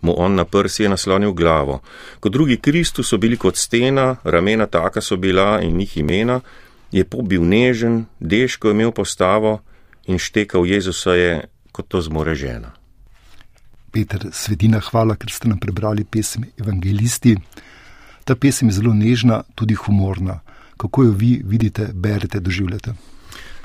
mu 0.02 0.14
on 0.16 0.34
na 0.34 0.44
prsi 0.44 0.82
je 0.82 0.88
naslonil 0.88 1.32
glavo. 1.32 1.80
Ko 2.20 2.28
drugi 2.28 2.56
Kristus 2.56 3.08
so 3.08 3.18
bili 3.18 3.36
kot 3.36 3.56
stena, 3.56 4.16
ramena 4.24 4.66
taka 4.66 5.00
so 5.00 5.16
bila 5.16 5.60
in 5.62 5.76
njih 5.76 5.96
imena, 5.96 6.40
je 6.92 7.04
pobil 7.04 7.44
nežen, 7.44 8.04
deško 8.20 8.70
imel 8.70 8.92
postavo 8.92 9.60
in 10.06 10.18
štekal 10.18 10.66
Jezusa 10.66 11.14
je, 11.14 11.40
kot 11.72 11.88
to 11.88 12.00
zmore 12.00 12.34
žena. 12.34 12.72
Peter, 13.92 14.26
svetina, 14.32 14.80
hvala, 14.80 15.16
ker 15.16 15.30
ste 15.30 15.48
nam 15.48 15.58
prebrali 15.60 16.04
pesem 16.04 16.44
Evangelisti. 16.60 17.36
Ta 18.24 18.34
pesem 18.36 18.68
je 18.68 18.78
zelo 18.80 18.94
nežna, 18.94 19.42
tudi 19.54 19.74
humorna. 19.74 20.40
Kako 20.76 21.02
jo 21.02 21.10
vi 21.10 21.42
vidite, 21.44 21.88
berete, 21.92 22.40
doživljate? 22.40 22.92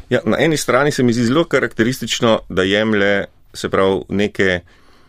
Ja, 0.09 0.19
na 0.25 0.37
eni 0.39 0.57
strani 0.57 0.91
se 0.91 1.03
mi 1.03 1.13
zdi 1.13 1.25
zelo 1.25 1.43
karakteristično, 1.43 2.39
da 2.49 2.63
jemlje 2.63 3.25
se 3.53 3.69
prav 3.69 4.01
neke 4.09 4.59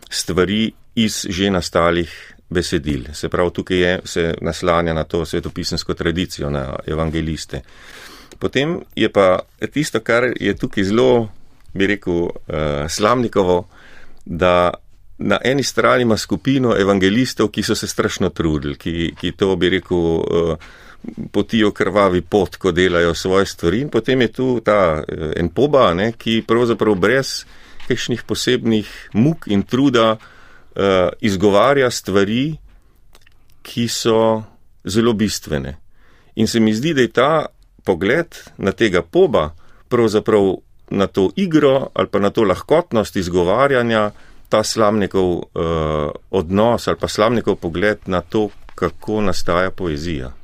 stvari 0.09 0.71
iz 0.95 1.25
že 1.29 1.49
nastalih 1.51 2.35
besedil. 2.49 3.03
Se 3.13 3.29
pravi, 3.29 3.53
tukaj 3.53 3.77
je, 3.77 3.99
se 4.05 4.33
naslanja 4.41 4.93
na 4.93 5.03
to 5.03 5.25
svetopisensko 5.25 5.93
tradicijo, 5.93 6.49
na 6.49 6.75
evangeliste. 6.87 7.61
Potem 8.39 8.79
je 8.95 9.09
pa 9.11 9.39
tisto, 9.73 9.99
kar 9.99 10.31
je 10.39 10.55
tukaj 10.57 10.83
zelo, 10.83 11.29
bi 11.73 11.87
rekel, 11.87 12.13
uh, 12.13 12.31
slamnikovo, 12.89 13.67
da 14.25 14.73
na 15.17 15.37
eni 15.43 15.63
strani 15.63 16.03
ima 16.03 16.17
skupino 16.17 16.75
evangelistov, 16.79 17.51
ki 17.51 17.63
so 17.63 17.75
se 17.75 17.87
strašno 17.87 18.29
trudili, 18.29 18.77
ki, 18.77 19.13
ki 19.19 19.31
to, 19.31 19.55
bi 19.55 19.69
rekel, 19.69 19.97
uh, 19.97 20.69
potijo 21.31 21.71
krvavi 21.71 22.21
pot, 22.21 22.55
ko 22.55 22.71
delajo 22.71 23.13
svoje 23.13 23.45
stvari. 23.45 23.81
In 23.81 23.89
potem 23.89 24.21
je 24.21 24.31
tu 24.31 24.47
ta 24.65 24.99
uh, 24.99 25.31
en 25.35 25.49
poba, 25.49 25.93
ne, 25.93 26.11
ki 26.11 26.43
pravzaprav 26.47 26.95
brez 26.95 27.43
kakšnih 27.87 28.23
posebnih 28.23 28.89
muk 29.13 29.47
in 29.47 29.63
truda 29.63 30.11
uh, 30.15 31.09
izgovarja 31.21 31.89
stvari, 31.91 32.57
ki 33.61 33.87
so 33.87 34.43
zelo 34.85 35.13
bistvene. 35.13 35.77
In 36.35 36.47
se 36.47 36.59
mi 36.59 36.73
zdi, 36.73 36.93
da 36.93 37.01
je 37.01 37.11
ta 37.11 37.45
pogled 37.83 38.35
na 38.57 38.71
tega 38.71 39.01
poba, 39.01 39.49
pravzaprav 39.89 40.55
na 40.89 41.07
to 41.07 41.29
igro 41.35 41.89
ali 41.93 42.07
pa 42.07 42.19
na 42.19 42.29
to 42.29 42.43
lahkotnost 42.43 43.15
izgovarjanja, 43.15 44.11
ta 44.49 44.63
slamnikov 44.63 45.29
uh, 45.29 46.09
odnos 46.29 46.87
ali 46.87 46.97
pa 46.97 47.07
slamnikov 47.07 47.55
pogled 47.55 47.97
na 48.05 48.21
to, 48.21 48.49
kako 48.75 49.21
nastaja 49.21 49.71
poezija. 49.71 50.38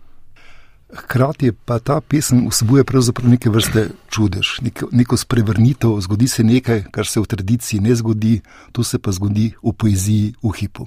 Hkrati 0.94 1.51
pa 1.51 1.80
ta 1.80 2.01
pesem 2.01 2.46
vsebuje 2.50 2.84
pravzaprav 2.84 3.30
neke 3.30 3.50
vrste 3.50 3.88
čudež, 4.10 4.60
neko, 4.62 4.88
neko 4.92 5.18
spremenitev, 5.18 5.98
zgodi 6.01 6.27
se 6.27 6.44
nekaj, 6.44 6.84
kar 6.92 7.08
se 7.10 7.20
v 7.20 7.25
tradiciji 7.25 7.80
ne 7.82 7.96
zgodi, 7.96 8.42
to 8.72 8.84
se 8.84 9.00
pa 9.00 9.12
zgodi 9.12 9.51
v 9.63 9.74
poeziji 9.74 10.36
v 10.44 10.54
hipu. 10.60 10.86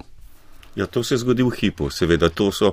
Ja, 0.75 0.85
to 0.85 1.03
se 1.03 1.17
zgodi 1.17 1.43
v 1.43 1.51
hipu, 1.51 1.89
seveda. 1.91 2.29
To 2.29 2.51
so, 2.51 2.71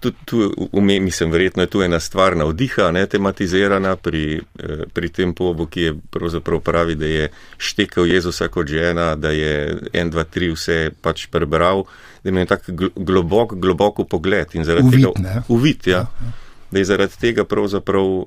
tu, 0.00 0.12
tu, 0.24 0.52
mislim, 0.78 1.32
verjetno 1.34 1.62
je 1.62 1.66
tu 1.66 1.82
ena 1.82 2.00
stvar 2.00 2.36
navdiha, 2.36 2.92
ne 2.94 3.06
tematizirana 3.06 3.96
pri, 3.96 4.38
eh, 4.38 4.86
pri 4.92 5.08
tem 5.08 5.34
pobu, 5.34 5.66
ki 5.66 5.82
je 5.82 5.94
pravzaprav 6.10 6.60
pravi, 6.60 6.94
da 6.94 7.06
je 7.06 7.30
štekel 7.58 8.06
Jezusa 8.06 8.48
kot 8.48 8.70
žena, 8.70 9.16
da 9.16 9.34
je 9.34 9.80
en, 9.92 10.10
dva, 10.10 10.24
tri 10.24 10.52
vse 10.54 10.92
pač 11.02 11.26
prebral, 11.26 11.88
da 12.22 12.30
ima 12.30 12.46
tak 12.46 12.70
globok, 12.94 13.58
globok 13.58 14.04
pogled 14.06 14.54
in 14.54 14.64
zaradi 14.64 14.86
Uvit, 14.86 15.16
tega 15.16 15.42
uvid, 15.48 15.86
ja. 15.90 16.04
ja, 16.06 16.28
ja 16.28 16.47
da 16.70 16.78
je 16.78 16.84
zaradi 16.84 17.16
tega 17.20 17.44
pravzaprav 17.44 18.04
uh, 18.04 18.26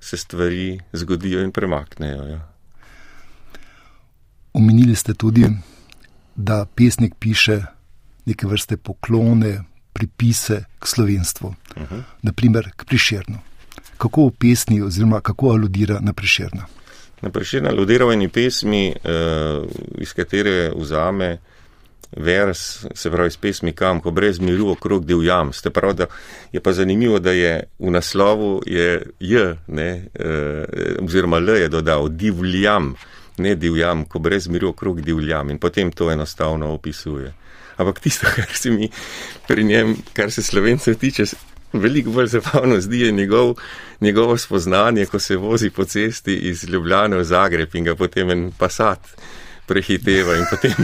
se 0.00 0.16
stvari 0.16 0.80
zgodijo 0.92 1.42
in 1.42 1.52
premaknejo. 1.52 2.22
Ja. 2.22 2.48
Omenili 4.52 4.96
ste 4.96 5.14
tudi, 5.14 5.46
da 6.36 6.66
pesnik 6.74 7.14
piše 7.18 7.62
neke 8.26 8.46
vrste 8.46 8.76
poklone, 8.76 9.64
pripise 9.92 10.64
k 10.78 10.86
slovenstvu, 10.86 11.48
uh 11.48 11.82
-huh. 11.82 12.02
naprimer 12.22 12.70
k 12.76 12.84
priširnu. 12.84 13.38
Kako 13.98 14.26
v 14.26 14.30
pesmi, 14.38 14.82
oziroma 14.82 15.20
kako 15.20 15.48
aludira 15.48 16.00
na 16.00 16.12
priširna? 16.12 16.66
Na 17.22 17.30
priširna 17.30 17.70
aludira 17.70 18.04
v 18.04 18.12
eni 18.12 18.28
pesmi, 18.28 18.94
uh, 19.04 19.68
iz 19.98 20.12
katere 20.12 20.72
vzame 20.76 21.38
vers, 22.16 22.84
se 22.94 23.10
pravi 23.10 23.28
iz 23.28 23.36
pesmi 23.36 23.72
Kam, 23.72 24.00
ko 24.00 24.10
brez 24.10 24.40
miru 24.40 24.70
okrog 24.70 25.06
divjam. 25.06 25.52
Ste 25.52 25.70
prav, 25.70 25.92
da 25.94 26.06
je 26.52 26.60
pa 26.60 26.72
zanimivo, 26.72 27.18
da 27.18 27.32
je 27.32 27.62
v 27.78 27.90
naslovu 27.90 28.62
je 28.66 29.02
J, 29.20 29.56
ne, 29.66 30.06
eh, 30.14 30.64
oziroma 31.00 31.36
L 31.36 31.48
je 31.48 31.68
dodal 31.68 32.08
divjam, 32.08 32.94
ne 33.38 33.54
divjam, 33.54 34.04
ko 34.04 34.18
brez 34.18 34.48
miru 34.48 34.68
okrog 34.68 35.00
divjam 35.00 35.50
in 35.50 35.58
potem 35.58 35.92
to 35.92 36.10
enostavno 36.10 36.72
opisuje. 36.72 37.32
Ampak 37.76 38.00
tisto, 38.00 38.26
kar 38.36 38.52
se 38.54 38.70
mi 38.70 38.90
pri 39.48 39.64
njem, 39.64 39.96
kar 40.12 40.30
se 40.30 40.42
slovencev 40.42 40.94
tiče, 40.94 41.24
veliko 41.72 42.10
bolj 42.10 42.26
zabavno 42.26 42.80
zdi, 42.80 43.00
je 43.00 43.12
njegov, 43.12 43.54
njegovo 44.00 44.38
spoznanje, 44.38 45.06
ko 45.06 45.18
se 45.18 45.36
vozi 45.36 45.70
po 45.70 45.84
cesti 45.84 46.34
iz 46.34 46.64
Ljubljana 46.64 47.16
v 47.16 47.24
Zagreb 47.24 47.74
in 47.74 47.84
ga 47.84 47.94
potem 47.94 48.30
en 48.30 48.50
pasat 48.58 49.00
prehiteva 49.66 50.36
in 50.36 50.46
potem 50.50 50.74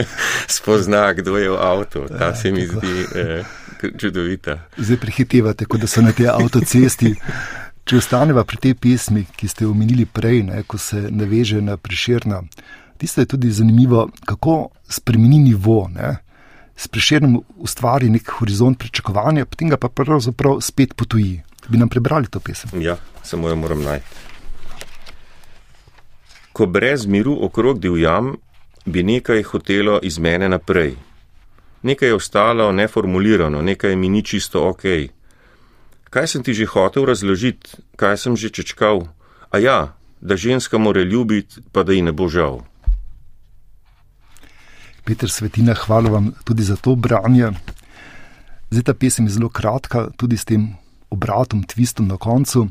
spozna, 0.56 1.12
kdo 1.12 1.36
je 1.36 1.50
v 1.50 1.58
avtu. 1.58 2.06
Ta 2.08 2.34
se 2.34 2.52
mi 2.52 2.66
zdi 2.66 2.94
eh, 3.14 3.44
čudovita. 3.98 4.58
Zdaj 4.76 4.96
prehitevate, 4.96 5.66
kot 5.66 5.80
da 5.80 5.86
so 5.86 6.02
na 6.02 6.12
tej 6.12 6.32
avtocesti. 6.32 7.14
Če 7.82 7.98
ostaneva 7.98 8.44
pri 8.46 8.60
tej 8.62 8.74
pesmi, 8.78 9.24
ki 9.26 9.48
ste 9.50 9.66
omenili 9.66 10.06
prej, 10.06 10.44
ne, 10.46 10.62
ko 10.62 10.78
se 10.78 11.08
naveže 11.10 11.58
na 11.58 11.74
priširna, 11.74 12.44
tisto 12.98 13.24
je 13.24 13.26
tudi 13.26 13.50
zanimivo, 13.50 14.06
kako 14.22 14.70
spremeni 14.86 15.40
nivo. 15.42 15.90
Ne. 15.90 16.22
S 16.78 16.86
priširnom 16.88 17.40
ustvari 17.58 18.10
nek 18.10 18.30
horizont 18.38 18.78
pričakovanja, 18.78 19.50
potem 19.50 19.72
ga 19.74 19.76
pa 19.76 19.90
pravzaprav 19.90 20.62
spet 20.62 20.94
potuji. 20.94 21.42
Bi 21.68 21.78
nam 21.78 21.90
prebrali 21.90 22.30
to 22.30 22.40
pesem? 22.40 22.70
Ja, 22.82 22.96
samo 23.22 23.50
jo 23.50 23.56
moram 23.58 23.82
najti. 23.82 24.31
Ko 26.52 26.66
brez 26.66 27.06
miru 27.06 27.38
okrog 27.44 27.78
divjam, 27.80 28.34
bi 28.84 29.02
nekaj 29.02 29.42
hotelo 29.42 30.00
iz 30.02 30.18
mene 30.18 30.48
naprej. 30.48 30.96
Nekaj 31.82 32.08
je 32.08 32.14
ostalo 32.14 32.72
neformulirano, 32.72 33.62
nekaj 33.62 33.96
mi 33.96 34.08
ni 34.08 34.22
čisto 34.24 34.68
ok. 34.68 34.82
Kaj 36.10 36.26
sem 36.26 36.42
ti 36.42 36.54
že 36.54 36.66
hotel 36.66 37.04
razložiti, 37.04 37.70
kaj 37.96 38.16
sem 38.16 38.36
že 38.36 38.50
čečkal? 38.50 39.08
A 39.50 39.58
ja, 39.58 39.96
da 40.20 40.36
ženska 40.36 40.78
more 40.78 41.04
ljubiti, 41.04 41.60
pa 41.72 41.82
da 41.82 41.92
ji 41.92 42.02
ne 42.02 42.12
bo 42.12 42.28
žal. 42.28 42.60
Peter 45.04 45.30
Svetina, 45.30 45.74
hvala 45.74 46.10
vam 46.10 46.32
tudi 46.44 46.62
za 46.62 46.76
to 46.76 46.94
branje. 46.94 47.50
Zdaj 48.70 48.82
ta 48.82 48.94
pesem 48.94 49.26
je 49.26 49.32
zelo 49.32 49.48
kratka, 49.48 50.08
tudi 50.16 50.36
s 50.36 50.44
tem 50.44 50.76
obratom, 51.10 51.64
twistom 51.64 52.06
na 52.06 52.16
koncu. 52.16 52.68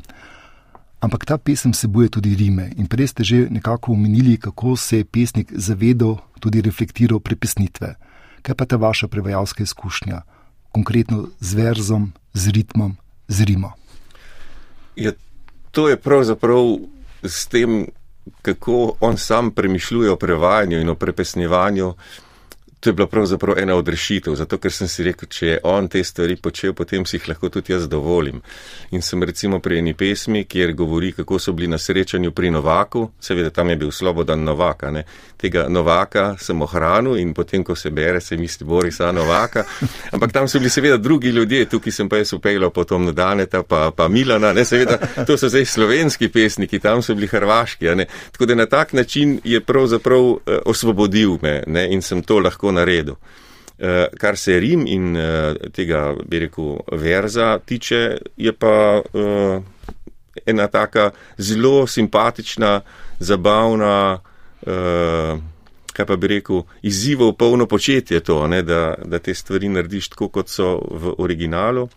Ampak 1.02 1.26
ta 1.26 1.34
pesem 1.34 1.74
vsebuje 1.74 2.14
tudi 2.14 2.38
rime 2.38 2.70
in 2.78 2.86
prej 2.86 3.10
ste 3.10 3.22
že 3.26 3.38
nekako 3.50 3.98
omenili, 3.98 4.38
kako 4.38 4.78
se 4.78 5.02
je 5.02 5.04
pesnik 5.04 5.50
zavedal, 5.50 6.22
tudi 6.38 6.62
reflektiral 6.62 7.18
prepesnitve. 7.18 7.98
Kaj 8.42 8.54
pa 8.54 8.64
ta 8.66 8.78
vaša 8.78 9.10
prevajalska 9.10 9.66
izkušnja, 9.66 10.22
konkretno 10.70 11.34
z 11.42 11.50
verzom, 11.58 12.14
z 12.34 12.54
ritmom, 12.54 12.94
z 13.28 13.38
rimo? 13.42 13.74
Ja, 14.94 15.10
to 15.74 15.88
je 15.90 15.98
pravzaprav 15.98 16.78
s 17.22 17.46
tem, 17.50 17.90
kako 18.42 18.94
on 19.00 19.18
sam 19.18 19.50
premišljuje 19.50 20.10
o 20.10 20.16
prevajanju 20.16 20.80
in 20.80 20.88
o 20.88 20.94
prepesnjevanju. 20.94 21.94
To 22.82 22.90
je 22.90 22.94
bila 22.94 23.06
pravzaprav 23.06 23.58
ena 23.58 23.74
od 23.74 23.88
rešitev, 23.88 24.34
zato 24.34 24.58
ker 24.58 24.72
sem 24.74 24.88
si 24.90 25.04
rekel, 25.06 25.28
če 25.30 25.46
je 25.46 25.58
on 25.70 25.86
te 25.88 26.00
stvari 26.04 26.34
počel, 26.36 26.72
potem 26.74 27.04
si 27.06 27.14
jih 27.14 27.28
lahko 27.30 27.46
tudi 27.48 27.70
jaz 27.72 27.84
dovolim. 27.88 28.40
In 28.90 29.04
sem 29.06 29.22
recimo 29.22 29.60
pri 29.62 29.78
eni 29.78 29.94
pesmi, 29.94 30.42
kjer 30.50 30.72
govori, 30.74 31.12
kako 31.14 31.38
so 31.38 31.52
bili 31.54 31.68
na 31.70 31.78
srečanju 31.78 32.32
pri 32.34 32.50
Novaku, 32.50 33.04
seveda 33.22 33.52
tam 33.54 33.70
je 33.70 33.76
bil 33.76 33.92
Slobodan 33.94 34.42
Novaka, 34.42 34.90
ne? 34.90 35.04
tega 35.38 35.68
Novaka 35.68 36.24
sem 36.38 36.62
ohranil 36.62 37.20
in 37.22 37.30
potem, 37.34 37.62
ko 37.62 37.76
se 37.78 37.90
bere, 37.90 38.20
se 38.20 38.36
misli 38.36 38.66
Borisa 38.66 39.12
Novaka, 39.12 39.62
ampak 40.14 40.32
tam 40.32 40.48
so 40.50 40.58
bili 40.58 40.70
seveda 40.70 40.96
drugi 40.98 41.30
ljudje, 41.30 41.68
tukaj 41.70 41.94
sem 41.94 42.10
pa 42.10 42.18
jaz 42.18 42.34
upeljal 42.34 42.74
potom 42.74 43.06
na 43.06 43.14
Daneta, 43.14 43.62
pa, 43.62 43.92
pa 43.94 44.08
Milana, 44.08 44.50
ne 44.52 44.64
seveda, 44.64 44.98
to 45.26 45.38
so 45.38 45.46
zdaj 45.48 45.68
slovenski 45.70 46.32
pesniki, 46.34 46.82
tam 46.82 47.02
so 47.02 47.14
bili 47.14 47.30
hrvaški, 47.30 47.94
tako 48.32 48.50
da 48.50 48.58
na 48.58 48.66
tak 48.66 48.92
način 48.92 49.38
je 49.44 49.60
pravzaprav 49.60 50.34
eh, 50.34 50.58
osvobodil 50.66 51.38
me 51.42 51.62
ne? 51.66 51.86
in 51.92 52.02
sem 52.02 52.22
to 52.22 52.42
lahko 52.42 52.71
naredil. 52.72 53.16
Uh, 53.82 54.06
kar 54.20 54.36
se 54.38 54.60
Rim 54.60 54.84
in 54.86 55.16
uh, 55.16 55.70
tega, 55.74 56.12
bi 56.28 56.44
rekel, 56.44 56.76
verza 57.00 57.56
tiče, 57.58 58.02
je 58.36 58.52
pa 58.52 59.00
uh, 59.00 59.62
ena 60.46 60.66
taka 60.68 61.10
zelo 61.38 61.86
simpatična, 61.86 62.80
zabavna, 63.18 64.18
kaj 65.92 66.06
pa 66.06 66.16
bi 66.16 66.26
rekel, 66.26 66.62
izzivov 66.82 67.34
polno 67.36 67.66
početje 67.66 68.20
to, 68.20 68.46
ne, 68.46 68.62
da, 68.62 68.94
da 69.04 69.18
te 69.18 69.34
stvari 69.34 69.68
narediš 69.68 70.08
tako, 70.14 70.28
kot 70.28 70.48
so 70.48 70.76
v 70.90 71.14
originalu. 71.18 71.88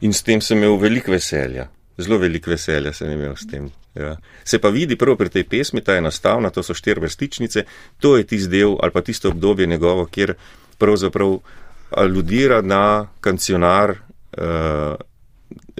In 0.00 0.12
s 0.12 0.22
tem 0.22 0.40
sem 0.40 0.58
imel 0.58 0.76
veliko 0.80 1.12
veselja, 1.12 1.66
zelo 1.98 2.20
veliko 2.22 2.52
veselja 2.52 2.92
sem 2.92 3.10
imel 3.10 3.36
s 3.36 3.48
tem. 3.50 3.70
Ja. 3.96 4.16
Se 4.44 4.58
pa 4.58 4.68
vidi 4.68 4.96
prvo 4.96 5.16
pri 5.16 5.30
tej 5.32 5.44
pesmi, 5.48 5.80
ta 5.80 5.96
je 5.96 6.04
enostavna, 6.04 6.50
to 6.50 6.62
so 6.62 6.74
štiri 6.76 7.00
vrstičnice, 7.00 7.64
to 8.00 8.16
je 8.16 8.26
tisti 8.28 8.50
del 8.52 8.76
ali 8.82 8.92
pa 8.92 9.00
tisto 9.00 9.28
obdobje 9.32 9.66
njegovo, 9.66 10.04
kjer 10.06 10.34
pravzaprav 10.78 11.38
aludira 11.90 12.60
na 12.62 13.06
kancionar 13.20 13.90
uh, 13.90 14.94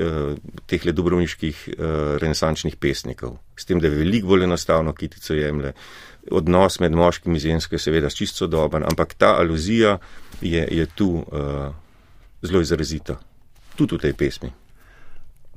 uh, 0.00 0.36
teh 0.66 0.84
le 0.84 0.92
dobrovniških 0.92 1.68
uh, 1.68 2.16
renesančnih 2.22 2.76
pesnikov. 2.76 3.38
S 3.56 3.68
tem, 3.68 3.80
da 3.80 3.90
je 3.90 3.98
veliko 3.98 4.32
bolj 4.32 4.46
enostavno 4.46 4.92
kitico 4.92 5.34
jemlje. 5.34 5.72
Odnos 6.30 6.80
med 6.80 6.94
moškim 6.96 7.34
in 7.34 7.40
žensko 7.40 7.74
je 7.74 7.78
seveda 7.78 8.10
čisto 8.10 8.46
doben, 8.46 8.82
ampak 8.82 9.14
ta 9.14 9.36
aluzija 9.38 9.98
je, 10.40 10.68
je 10.70 10.86
tu 10.94 11.10
uh, 11.20 11.74
zelo 12.42 12.60
izrazita, 12.60 13.18
tudi 13.76 13.96
v 13.96 14.06
tej 14.06 14.14
pesmi. 14.14 14.50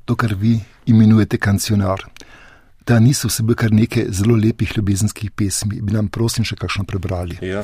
To, 0.05 0.15
kar 0.15 0.33
vi 0.33 0.57
imenujete 0.89 1.37
kancionar, 1.37 2.01
da 2.89 2.99
niso 2.99 3.27
vsebe 3.27 3.53
kar 3.53 3.71
nekaj 3.71 4.05
zelo 4.09 4.35
lepih 4.35 4.71
ljubezenskih 4.77 5.31
pesmi. 5.31 5.77
Bi 5.81 5.93
nam 5.93 6.07
prosim 6.09 6.45
še 6.45 6.55
kakšno 6.57 6.87
prebrali? 6.89 7.37
Ja, 7.45 7.61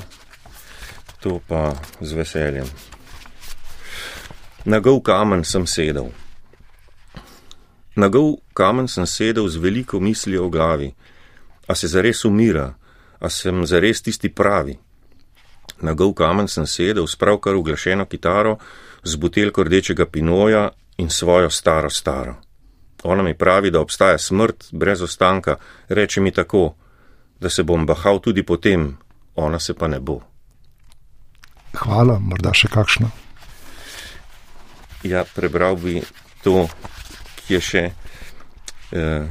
to 1.24 1.40
pa 1.48 1.72
z 2.02 2.14
veseljem. 2.14 2.70
Na 4.70 4.78
gov 4.86 5.02
kamen 5.10 5.42
sem 5.42 5.66
sedel. 5.66 6.12
Na 7.98 8.12
gov 8.14 8.36
kamen 8.54 8.86
sem 8.92 9.10
sedel 9.10 9.50
z 9.50 9.58
veliko 9.66 10.00
mislijo 10.00 10.46
v 10.46 10.54
glavi. 10.54 10.94
A 11.66 11.74
se 11.74 11.90
zares 11.90 12.22
umira, 12.26 12.76
a 13.18 13.30
sem 13.30 13.66
zares 13.66 14.06
tisti 14.06 14.30
pravi. 14.30 14.78
Na 15.82 15.98
gov 15.98 16.14
kamen 16.22 16.46
sem 16.48 16.70
sedel 16.70 17.10
s 17.10 17.18
pravkar 17.18 17.58
uglašeno 17.58 18.06
kitaro, 18.06 18.60
z 19.02 19.18
butelko 19.18 19.66
rdečega 19.66 20.06
pinoja 20.06 20.70
in 21.02 21.10
svojo 21.10 21.50
staro 21.50 21.90
staro. 21.90 22.45
Ona 23.06 23.24
mi 23.24 23.34
pravi, 23.38 23.72
da 23.72 23.80
obstaja 23.80 24.18
smrt 24.18 24.66
brez 24.72 25.02
ostanka, 25.02 25.56
reče 25.90 26.22
mi 26.22 26.32
tako, 26.32 26.76
da 27.40 27.50
se 27.50 27.64
bom 27.64 27.86
bahal 27.86 28.20
tudi 28.20 28.44
potem, 28.44 28.98
ona 29.36 29.60
se 29.60 29.74
pa 29.74 29.88
ne 29.88 30.00
bo. 30.00 30.20
Hvala, 31.76 32.18
morda 32.20 32.54
še 32.54 32.72
kakšno. 32.74 33.12
Ja, 35.04 35.22
prebral 35.36 35.78
bi 35.78 36.00
to, 36.42 36.66
ki 37.46 37.54
je 37.54 37.62
še, 37.62 37.86
eh, 38.92 39.30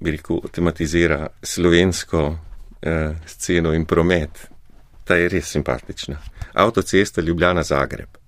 bi 0.00 0.16
rekel, 0.16 0.42
tematizira 0.50 1.28
slovensko 1.42 2.26
eh, 2.82 3.14
sceno 3.26 3.72
in 3.72 3.86
promet. 3.86 4.48
Ta 5.06 5.14
je 5.14 5.28
res 5.30 5.54
simpatična. 5.54 6.18
Avtocesta 6.58 7.22
Ljubljana 7.22 7.62
Zagreb 7.62 8.25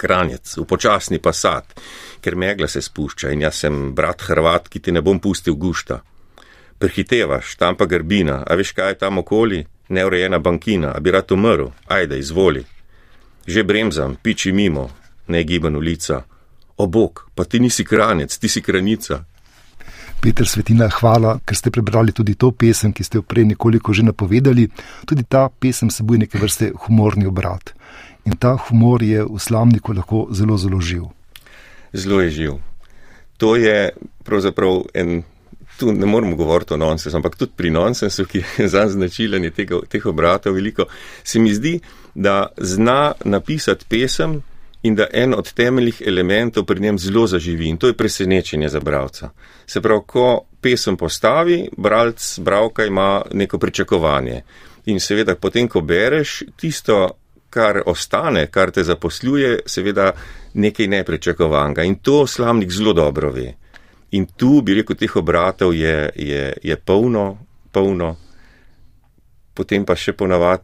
kranjec, 0.00 0.56
v 0.56 0.64
počasni 0.64 1.20
pasat, 1.20 1.76
ker 2.24 2.36
megla 2.36 2.68
se 2.68 2.80
spušča 2.80 3.32
in 3.34 3.44
jaz 3.44 3.60
sem 3.64 3.92
brat 3.96 4.24
Hrvat, 4.28 4.68
ki 4.72 4.80
ti 4.80 4.92
ne 4.96 5.04
bom 5.04 5.20
pustil 5.20 5.56
gušta. 5.60 6.00
Prehitevaš, 6.80 7.58
tam 7.60 7.76
pa 7.76 7.84
grbina, 7.84 8.40
a 8.46 8.56
veš 8.56 8.72
kaj 8.72 8.94
je 8.94 9.00
tam 9.04 9.20
okoli, 9.20 9.60
neurejena 9.92 10.38
bankina, 10.40 10.94
a 10.96 11.00
bi 11.00 11.12
rad 11.12 11.32
umrl, 11.32 11.68
ajde, 11.88 12.18
izvoli. 12.18 12.64
Že 13.46 13.64
bremzam, 13.68 14.16
piči 14.16 14.52
mimo, 14.52 14.88
ne 15.28 15.44
giban 15.44 15.76
ulica. 15.76 16.22
O 16.76 16.86
bog, 16.86 17.26
pa 17.34 17.44
ti 17.44 17.60
nisi 17.60 17.84
kranjec, 17.84 18.38
ti 18.38 18.48
si 18.48 18.62
kranica. 18.62 19.24
Peter 20.20 20.44
Svetina, 20.44 20.84
hvala, 20.92 21.38
ker 21.48 21.56
ste 21.56 21.70
prebrali 21.72 22.12
tudi 22.12 22.34
to 22.36 22.50
pesem, 22.52 22.92
ki 22.92 23.04
ste 23.04 23.18
jo 23.18 23.24
prej 23.24 23.46
nekoliko 23.48 23.94
že 23.96 24.04
napovedali. 24.04 24.66
Tudi 25.08 25.24
ta 25.24 25.48
pesem 25.48 25.88
seboj 25.88 26.20
neke 26.20 26.36
vrste 26.36 26.74
humorni 26.84 27.24
obrat. 27.24 27.72
In 28.28 28.36
ta 28.36 28.52
humor 28.68 29.00
je 29.00 29.24
v 29.24 29.40
slamniku 29.40 29.96
lahko 29.96 30.28
zelo, 30.36 30.60
zelo 30.60 30.80
živ. 30.80 31.08
Zelo 31.96 32.20
je 32.20 32.30
živ. 32.30 32.52
To 33.40 33.56
je 33.56 33.96
pravzaprav 34.24 34.92
en, 34.92 35.22
tu 35.80 35.88
ne 35.92 36.06
moramo 36.06 36.36
govoriti 36.36 36.76
o 36.76 36.76
nonsensu, 36.76 37.16
ampak 37.16 37.40
tudi 37.40 37.56
pri 37.56 37.72
nonsensu, 37.72 38.28
ki 38.28 38.44
je 38.58 38.68
za 38.68 38.84
značilen 38.92 39.48
je 39.48 39.54
tega, 39.56 39.80
teh 39.88 40.04
obratov 40.04 40.60
veliko, 40.60 40.84
se 41.24 41.40
mi 41.40 41.54
zdi, 41.56 41.78
da 42.14 42.52
zna 42.60 43.16
napisati 43.24 43.88
pesem 43.88 44.42
in 44.82 44.94
da 44.94 45.06
en 45.12 45.34
od 45.34 45.52
temeljih 45.52 46.02
elementov 46.06 46.64
pri 46.64 46.80
njem 46.80 46.98
zelo 46.98 47.26
zaživi 47.26 47.68
in 47.68 47.76
to 47.76 47.86
je 47.86 47.96
presenečenje 47.96 48.68
za 48.68 48.80
bravca. 48.80 49.30
Se 49.66 49.80
pravi, 49.80 50.00
ko 50.06 50.40
pesem 50.60 50.96
postavi, 50.96 51.68
bralc, 51.76 52.38
bravka 52.38 52.84
ima 52.84 53.22
neko 53.32 53.58
pričakovanje. 53.58 54.42
In 54.86 55.00
seveda, 55.00 55.34
potem, 55.34 55.68
ko 55.68 55.80
bereš, 55.80 56.42
tisto 56.56 57.08
kar 57.50 57.82
ostane, 57.86 58.46
kar 58.46 58.70
te 58.70 58.84
zaposluje, 58.84 59.58
seveda 59.66 60.12
nekaj 60.54 60.86
neprečakovanega. 60.86 61.82
In 61.82 61.94
to 61.94 62.26
slamnik 62.26 62.70
zelo 62.70 62.92
dobro 62.92 63.30
ve. 63.30 63.54
In 64.10 64.26
tu, 64.36 64.62
bi 64.62 64.74
rekel, 64.74 64.96
teh 64.96 65.16
obratov 65.16 65.74
je, 65.74 66.10
je, 66.16 66.52
je 66.62 66.76
polno, 66.76 67.38
polno. 67.72 68.16
Potem 69.54 69.84
pa 69.84 69.94
še 69.96 70.12
ponavad, 70.12 70.62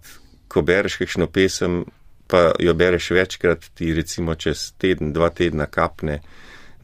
ko 0.49 0.63
bereš 0.63 0.97
kakšno 1.03 1.27
pesem, 1.27 1.85
pa 2.27 2.51
jo 2.59 2.75
bereš 2.75 3.11
večkrat, 3.11 3.71
ti 3.75 3.95
recimo 3.95 4.35
čez 4.35 4.73
teden, 4.79 5.13
dva 5.13 5.31
tedna 5.31 5.67
kapne, 5.67 6.21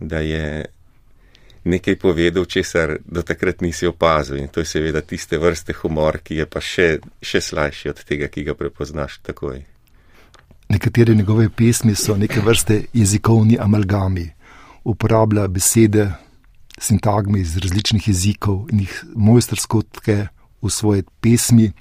da 0.00 0.18
je 0.18 0.64
nekaj 1.64 1.96
povedal, 1.96 2.44
česar 2.44 2.96
do 3.04 3.22
takrat 3.22 3.60
nisi 3.60 3.86
opazil. 3.86 4.36
In 4.36 4.48
to 4.48 4.60
je 4.60 4.66
seveda 4.66 5.00
tiste 5.00 5.38
vrste 5.38 5.72
humor, 5.82 6.18
ki 6.18 6.42
je 6.42 6.46
pa 6.46 6.60
še, 6.60 6.98
še 7.22 7.40
slajši 7.40 7.92
od 7.92 8.02
tega, 8.06 8.28
ki 8.28 8.44
ga 8.48 8.54
prepoznaš 8.58 9.20
takoj. 9.22 9.62
Nekatere 10.72 11.14
njegove 11.14 11.48
pesmi 11.50 11.94
so 11.94 12.16
neke 12.16 12.40
vrste 12.40 12.84
jezikovni 12.92 13.58
amalgami, 13.60 14.30
uporablja 14.84 15.46
besede, 15.48 16.08
sintagme 16.80 17.40
iz 17.40 17.56
različnih 17.56 18.08
jezikov 18.08 18.70
in 18.72 18.86
jih 18.86 18.94
mojstersko 19.14 19.82
tke 19.98 20.18
v 20.62 20.70
svoje 20.70 21.04
pesmi. 21.20 21.72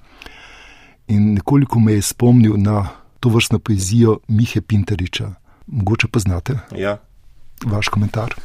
In 1.07 1.33
nekoliko 1.33 1.79
me 1.79 1.93
je 1.93 2.01
spomnil 2.01 2.57
na 2.57 3.00
to 3.21 3.29
vrstno 3.29 3.59
poezijo 3.59 4.19
Mihe 4.27 4.61
Pinteriča. 4.61 5.29
Mogoče 5.67 6.07
pa 6.11 6.19
znate? 6.19 6.57
Ja. 6.75 6.97
Vaš 7.65 7.87
komentar. 7.87 8.35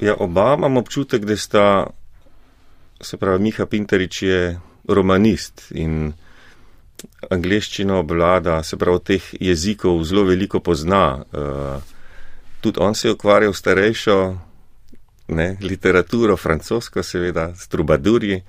Ja, 0.00 0.14
oba 0.18 0.54
imam 0.58 0.76
občutek, 0.76 1.24
da 1.24 1.36
sta, 1.36 1.86
se 3.00 3.16
pravi, 3.16 3.42
Miha 3.42 3.66
Pinterič 3.66 4.22
je 4.22 4.60
romanist 4.88 5.70
in 5.70 6.12
angliščino 7.30 8.00
obvlada, 8.00 8.62
se 8.62 8.76
pravi, 8.76 9.00
teh 9.04 9.28
jezikov 9.40 10.02
zelo 10.04 10.24
veliko 10.28 10.60
pozna. 10.60 11.22
Uh, 11.32 11.82
tudi 12.60 12.80
on 12.80 12.94
se 12.94 13.08
je 13.08 13.12
ukvarjal 13.12 13.52
s 13.52 13.62
starejšo 13.62 14.16
ne, 15.28 15.56
literaturo, 15.60 16.36
francosko, 16.36 17.02
seveda, 17.02 17.52
s 17.56 17.68
trubadurji, 17.68 18.42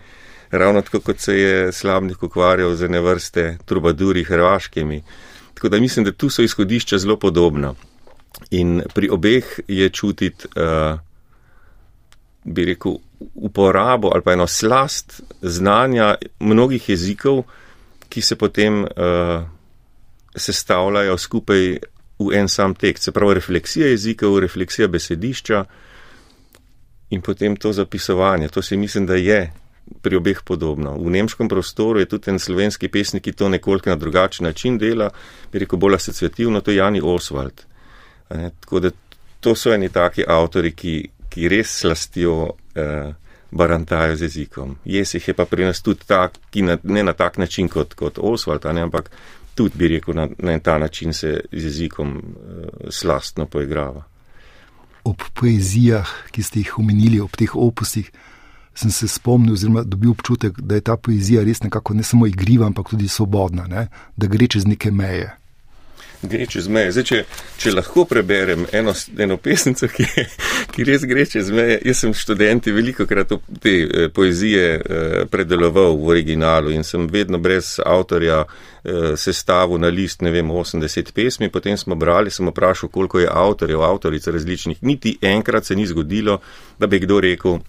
ravno 0.51 0.81
tako 0.81 0.99
kot 0.99 1.19
se 1.19 1.35
je 1.39 1.71
slavnik 1.71 2.23
ukvarjal 2.23 2.75
z 2.75 2.89
ene 2.89 3.01
vrste 3.01 3.57
trubadurji 3.65 4.23
hrvaškimi. 4.23 5.03
Tako 5.61 5.69
da 5.69 5.79
mislim, 5.79 6.05
da 6.05 6.11
tu 6.11 6.29
so 6.29 6.41
izhodišča 6.41 6.97
zelo 6.97 7.19
podobna. 7.19 7.73
In 8.51 8.81
pri 8.93 9.09
obeh 9.09 9.59
je 9.67 9.89
čutiti, 9.89 10.47
uh, 10.55 10.99
bi 12.43 12.65
rekel, 12.65 12.95
uporabo 13.35 14.09
ali 14.13 14.21
pa 14.21 14.33
eno 14.33 14.47
slast 14.47 15.21
znanja 15.41 16.15
mnogih 16.39 16.89
jezikov, 16.89 17.43
ki 18.09 18.21
se 18.21 18.35
potem 18.35 18.83
uh, 18.83 18.89
sestavljajo 20.35 21.17
skupaj 21.17 21.77
v 22.19 22.33
en 22.33 22.49
sam 22.49 22.73
tekst. 22.75 23.03
Se 23.03 23.11
pravi, 23.11 23.33
refleksija 23.33 23.87
jezikov, 23.87 24.39
refleksija 24.39 24.87
besedišča 24.87 25.65
in 27.09 27.21
potem 27.21 27.55
to 27.55 27.73
zapisovanje. 27.73 28.47
To 28.47 28.61
si 28.61 28.77
mislim, 28.77 29.05
da 29.05 29.15
je 29.15 29.53
pri 30.01 30.15
obeh 30.15 30.41
podobno. 30.45 30.95
V 30.97 31.09
nemškem 31.09 31.49
prostoru 31.49 31.99
je 31.99 32.05
tudi 32.05 32.31
en 32.31 32.39
slovenski 32.39 32.87
pesnik, 32.87 33.23
ki 33.23 33.31
to 33.31 33.49
nekoliko 33.49 33.89
na 33.89 33.95
drugačen 33.95 34.45
način 34.45 34.77
dela, 34.77 35.09
bi 35.51 35.59
rekel 35.59 35.79
bolj 35.79 35.95
asociativno, 35.95 36.61
to 36.61 36.71
je 36.71 36.77
Jani 36.77 37.01
Oswald. 37.03 37.65
Tako 38.29 38.79
da 38.79 38.91
to 39.39 39.55
so 39.55 39.73
eni 39.73 39.89
taki 39.89 40.23
avtori, 40.27 40.71
ki, 40.71 40.95
ki 41.29 41.49
res 41.49 41.73
slastjo 41.81 42.53
eh, 42.75 43.13
barantajo 43.51 44.15
z 44.15 44.29
jezikom. 44.29 44.77
Jesih 44.85 45.27
je 45.27 45.33
pa 45.33 45.45
pri 45.45 45.65
nas 45.65 45.81
tudi 45.81 46.07
tak, 46.07 46.37
ki 46.51 46.61
na, 46.61 46.77
ne 46.83 47.03
na 47.03 47.13
tak 47.13 47.37
način 47.37 47.67
kot, 47.69 47.93
kot 47.93 48.19
Oswald, 48.21 48.65
ne, 48.73 48.85
ampak 48.87 49.11
tudi 49.55 49.77
bi 49.77 49.87
rekel 49.95 50.15
na, 50.15 50.27
na 50.39 50.59
ta 50.59 50.77
način 50.77 51.13
se 51.13 51.41
z 51.51 51.63
jezikom 51.63 52.17
eh, 52.17 52.67
slastno 52.89 53.45
poigrava. 53.45 54.05
Ob 55.03 55.23
poezijah, 55.33 56.07
ki 56.31 56.43
ste 56.43 56.61
jih 56.61 56.77
omenili, 56.79 57.19
ob 57.19 57.33
teh 57.37 57.55
opusih, 57.55 58.11
sem 58.75 58.91
se 58.91 59.07
spomnil, 59.07 59.53
oziroma 59.53 59.83
dobil 59.83 60.11
občutek, 60.11 60.61
da 60.61 60.75
je 60.75 60.81
ta 60.81 60.97
poezija 60.97 61.43
res 61.43 61.63
nekako 61.63 61.93
ne 61.93 62.03
samo 62.03 62.27
igriva, 62.27 62.65
ampak 62.65 62.89
tudi 62.89 63.07
svobodna, 63.07 63.67
ne? 63.67 63.87
da 64.17 64.27
gre 64.27 64.47
čez 64.47 64.65
neke 64.65 64.91
meje 64.91 65.41
gre 66.21 66.45
čez 66.45 66.67
meje. 66.67 66.91
Zdaj, 66.95 67.05
če, 67.07 67.19
če 67.61 67.73
lahko 67.73 68.05
preberem 68.09 68.65
eno, 68.75 68.93
eno 69.19 69.37
pesnico, 69.41 69.89
ki, 69.89 70.05
ki 70.73 70.85
res 70.87 71.05
gre 71.09 71.25
čez 71.29 71.49
meje, 71.53 71.79
jaz 71.87 72.03
sem 72.03 72.13
študenti 72.17 72.73
veliko 72.75 73.07
krat 73.09 73.33
te 73.63 73.73
eh, 73.81 74.07
poezije 74.13 74.65
eh, 74.77 75.15
predeloval 75.31 75.97
v 75.97 76.13
originalu 76.15 76.75
in 76.75 76.85
sem 76.87 77.07
vedno 77.11 77.41
brez 77.41 77.77
avtorja 77.85 78.43
eh, 78.43 79.13
sestavil 79.17 79.81
na 79.81 79.91
list, 79.93 80.21
ne 80.25 80.33
vem, 80.33 80.53
80 80.53 81.13
pesmi, 81.15 81.51
potem 81.53 81.77
smo 81.77 81.97
brali, 81.97 82.33
sem 82.33 82.49
vprašal, 82.49 82.91
koliko 82.93 83.21
je 83.21 83.29
avtorjev, 83.31 83.81
avtoric 83.85 84.27
različnih. 84.27 84.83
Niti 84.85 85.17
enkrat 85.21 85.65
se 85.65 85.75
ni 85.75 85.87
zgodilo, 85.89 86.39
da 86.79 86.89
bi 86.91 87.01
kdo 87.01 87.21
rekel, 87.23 87.61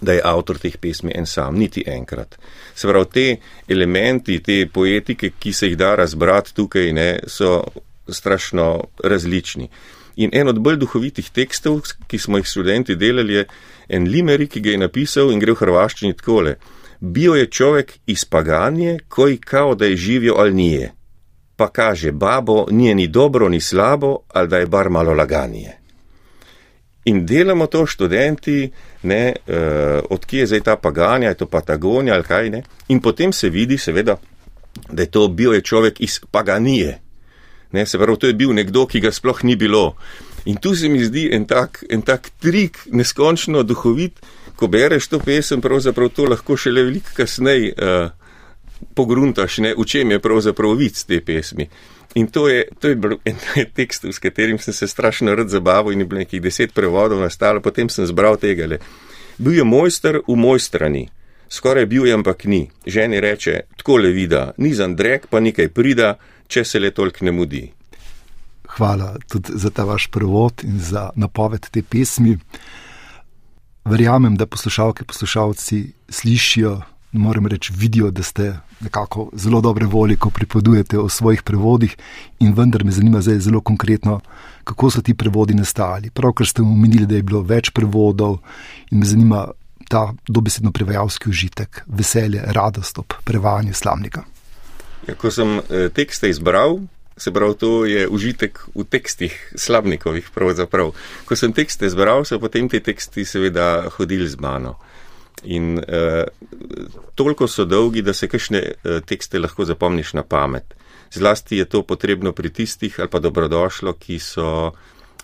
da 0.00 0.12
je 0.12 0.22
avtor 0.24 0.58
teh 0.58 0.76
pesmi 0.76 1.12
en 1.14 1.26
sam, 1.26 1.56
niti 1.56 1.84
enkrat. 1.86 2.38
Se 2.74 2.88
pravi, 2.88 3.06
te 3.12 3.26
elementi, 3.68 4.38
te 4.42 4.66
poetike, 4.72 5.30
ki 5.38 5.52
se 5.52 5.70
jih 5.70 5.76
da 5.78 5.94
razbrati 5.94 6.54
tukaj, 6.54 6.92
ne, 6.92 7.10
so 7.26 7.62
strašno 8.08 8.84
različni. 9.04 9.68
In 10.16 10.30
en 10.32 10.48
od 10.48 10.58
bolj 10.60 10.76
duhovitih 10.80 11.30
tekstov, 11.30 11.82
ki 12.06 12.18
smo 12.18 12.38
jih 12.38 12.46
študenti 12.46 12.96
delali, 12.96 13.34
je 13.34 13.46
en 13.88 14.08
limerik, 14.08 14.50
ki 14.52 14.60
ga 14.60 14.70
je 14.70 14.82
napisal 14.84 15.32
in 15.32 15.40
gre 15.40 15.52
v 15.52 15.60
hrvaščini 15.60 16.16
takole. 16.16 16.56
Bio 17.00 17.34
je 17.36 17.50
človek 17.50 17.98
iz 18.06 18.24
paganje, 18.24 18.98
koji 19.08 19.36
kao 19.38 19.74
da 19.74 19.86
je 19.86 19.96
živio, 19.96 20.34
ali 20.38 20.54
nije. 20.54 20.92
Pa 21.56 21.68
kaže, 21.68 22.12
babo, 22.12 22.66
nije 22.70 22.94
ni 22.94 23.06
dobro, 23.08 23.48
ni 23.48 23.60
slabo, 23.60 24.18
ali 24.28 24.48
da 24.48 24.58
je 24.58 24.66
bar 24.66 24.90
malo 24.90 25.12
laganje. 25.12 25.72
In 27.04 27.26
delamo 27.26 27.66
to 27.66 27.86
študenti, 27.86 28.70
ne, 29.06 29.34
uh, 29.36 30.04
odkje 30.10 30.44
je 30.44 30.46
zdaj 30.52 30.60
ta 30.60 30.76
paganja, 30.76 31.32
je 31.32 31.40
to 31.42 31.46
Patagonija 31.46 32.14
ali 32.14 32.24
kaj 32.26 32.50
ne. 32.50 32.62
In 32.88 33.00
potem 33.00 33.32
se 33.32 33.50
vidi, 33.50 33.78
seveda, 33.78 34.16
da 34.90 35.02
je 35.02 35.10
to 35.10 35.28
bil 35.28 35.54
je 35.54 35.62
človek 35.62 36.00
iz 36.00 36.20
paganije. 36.30 36.98
Ne, 37.72 37.86
se 37.86 37.98
pravi, 37.98 38.18
to 38.18 38.26
je 38.26 38.34
bil 38.34 38.54
nekdo, 38.54 38.86
ki 38.86 39.00
ga 39.00 39.12
sploh 39.12 39.44
ni 39.44 39.56
bilo. 39.56 39.96
In 40.46 40.56
tu 40.62 40.74
se 40.76 40.88
mi 40.88 41.02
zdi 41.04 41.28
en 41.34 41.46
tak, 41.46 41.82
en 41.90 42.02
tak 42.02 42.30
trik, 42.40 42.78
neskončno 42.92 43.62
duhovit, 43.66 44.20
ko 44.56 44.68
bereš 44.70 45.08
to 45.08 45.18
pesem, 45.18 45.60
pravzaprav 45.60 46.12
to 46.14 46.28
lahko 46.30 46.56
šele 46.56 46.86
veliko 46.86 47.16
kasneje 47.16 47.74
uh, 47.74 48.10
pogruntaš, 48.94 49.58
ne, 49.58 49.74
v 49.76 49.84
čem 49.84 50.14
je 50.14 50.22
pravzaprav 50.22 50.76
vic 50.78 51.02
te 51.04 51.20
pesmi. 51.20 51.68
In 52.16 52.26
to 52.32 52.48
je, 52.48 52.64
to 52.80 52.88
je 52.88 52.96
bil 52.96 53.18
en 53.28 53.36
tekst, 53.76 54.04
s 54.08 54.18
katerim 54.18 54.58
sem 54.58 54.74
se 54.74 54.88
strašno 54.88 55.34
rad 55.34 55.48
zabaval 55.52 55.92
in 55.92 56.00
je 56.00 56.06
bilo 56.06 56.18
nekih 56.18 56.40
deset 56.42 56.72
prevodov 56.74 57.20
nastalo, 57.20 57.60
potem 57.60 57.90
sem 57.92 58.06
zbral 58.08 58.38
tega. 58.40 58.66
Le. 58.66 58.78
Bil 59.38 59.58
je 59.58 59.64
mojster 59.64 60.22
v 60.24 60.36
moj 60.36 60.60
strani, 60.64 61.10
skoraj 61.48 61.86
bil 61.86 62.06
je, 62.08 62.14
ampak 62.16 62.46
ni. 62.48 62.70
Ženi 62.86 63.20
reče, 63.20 63.60
tako 63.76 64.00
le 64.00 64.14
vida, 64.16 64.54
ni 64.56 64.72
za 64.74 64.88
Andrek, 64.88 65.28
pa 65.28 65.44
nekaj 65.44 65.68
prida, 65.68 66.14
če 66.48 66.64
se 66.64 66.80
le 66.80 66.90
toliko 66.90 67.24
ne 67.28 67.36
mudi. 67.36 67.64
Hvala 68.76 69.12
tudi 69.28 69.52
za 69.54 69.70
ta 69.70 69.84
vaš 69.84 70.08
prevod 70.08 70.64
in 70.64 70.80
za 70.80 71.10
napoved 71.20 71.68
te 71.70 71.82
pesmi. 71.82 72.38
Verjamem, 73.84 74.40
da 74.40 74.46
poslušalke, 74.46 75.04
poslušalci 75.04 75.84
slišijo 76.08 76.80
moram 77.18 77.46
reči, 77.46 77.72
vidijo, 77.76 78.10
da 78.10 78.22
ste 78.22 78.56
nekako 78.80 79.30
zelo 79.34 79.60
dobre 79.60 79.86
volje, 79.86 80.16
ko 80.16 80.30
pripovedujete 80.30 80.98
o 80.98 81.08
svojih 81.08 81.42
prevodih, 81.42 81.96
in 82.38 82.54
vendar 82.54 82.84
me 82.84 82.92
zanima 82.92 83.20
zdaj 83.20 83.38
zelo 83.38 83.60
konkretno, 83.60 84.20
kako 84.64 84.90
so 84.90 85.02
ti 85.02 85.14
prevodi 85.14 85.54
nastali. 85.54 86.10
Pravkar 86.10 86.46
ste 86.46 86.62
omenili, 86.62 87.06
da 87.06 87.16
je 87.16 87.22
bilo 87.22 87.42
več 87.42 87.70
prevodov 87.70 88.38
in 88.90 88.98
me 88.98 89.06
zanima 89.06 89.46
ta 89.88 90.12
dobesedno 90.28 90.72
prevajalski 90.72 91.30
užitek, 91.30 91.82
veselje, 91.86 92.42
radost 92.46 92.98
ob 92.98 93.14
prevajanju 93.24 93.74
slamnika. 93.74 94.24
Ja, 95.06 95.14
ko 95.14 95.30
sem 95.30 95.58
eh, 95.58 95.88
tekste 95.94 96.28
izbral, 96.28 96.80
se 97.16 97.32
pravi, 97.32 97.54
to 97.54 97.84
je 97.86 98.08
užitek 98.08 98.58
v 98.74 98.84
tekstih 98.84 99.52
slamnikovih, 99.54 100.28
pravzaprav. 100.34 100.92
Ko 101.24 101.36
sem 101.36 101.52
tekste 101.52 101.86
izbral, 101.86 102.24
so 102.24 102.38
potem 102.40 102.68
ti 102.68 102.80
teksti 102.80 103.24
seveda 103.24 103.88
hodili 103.96 104.28
z 104.28 104.40
mano. 104.40 104.76
In 105.44 105.78
uh, 105.78 106.24
toliko 107.14 107.46
so 107.46 107.64
dolgi, 107.64 108.02
da 108.02 108.12
se 108.12 108.28
kakšne 108.28 108.62
uh, 108.62 109.00
tekste 109.04 109.38
lahko 109.38 109.64
zapomniš 109.64 110.14
na 110.16 110.22
pamet. 110.22 110.74
Zlasti 111.12 111.56
je 111.56 111.64
to 111.64 111.82
potrebno 111.82 112.32
pri 112.32 112.50
tistih 112.50 113.00
ali 113.00 113.08
pa 113.08 113.18
dobrodošlo, 113.18 113.92
ki 113.92 114.18
so 114.18 114.72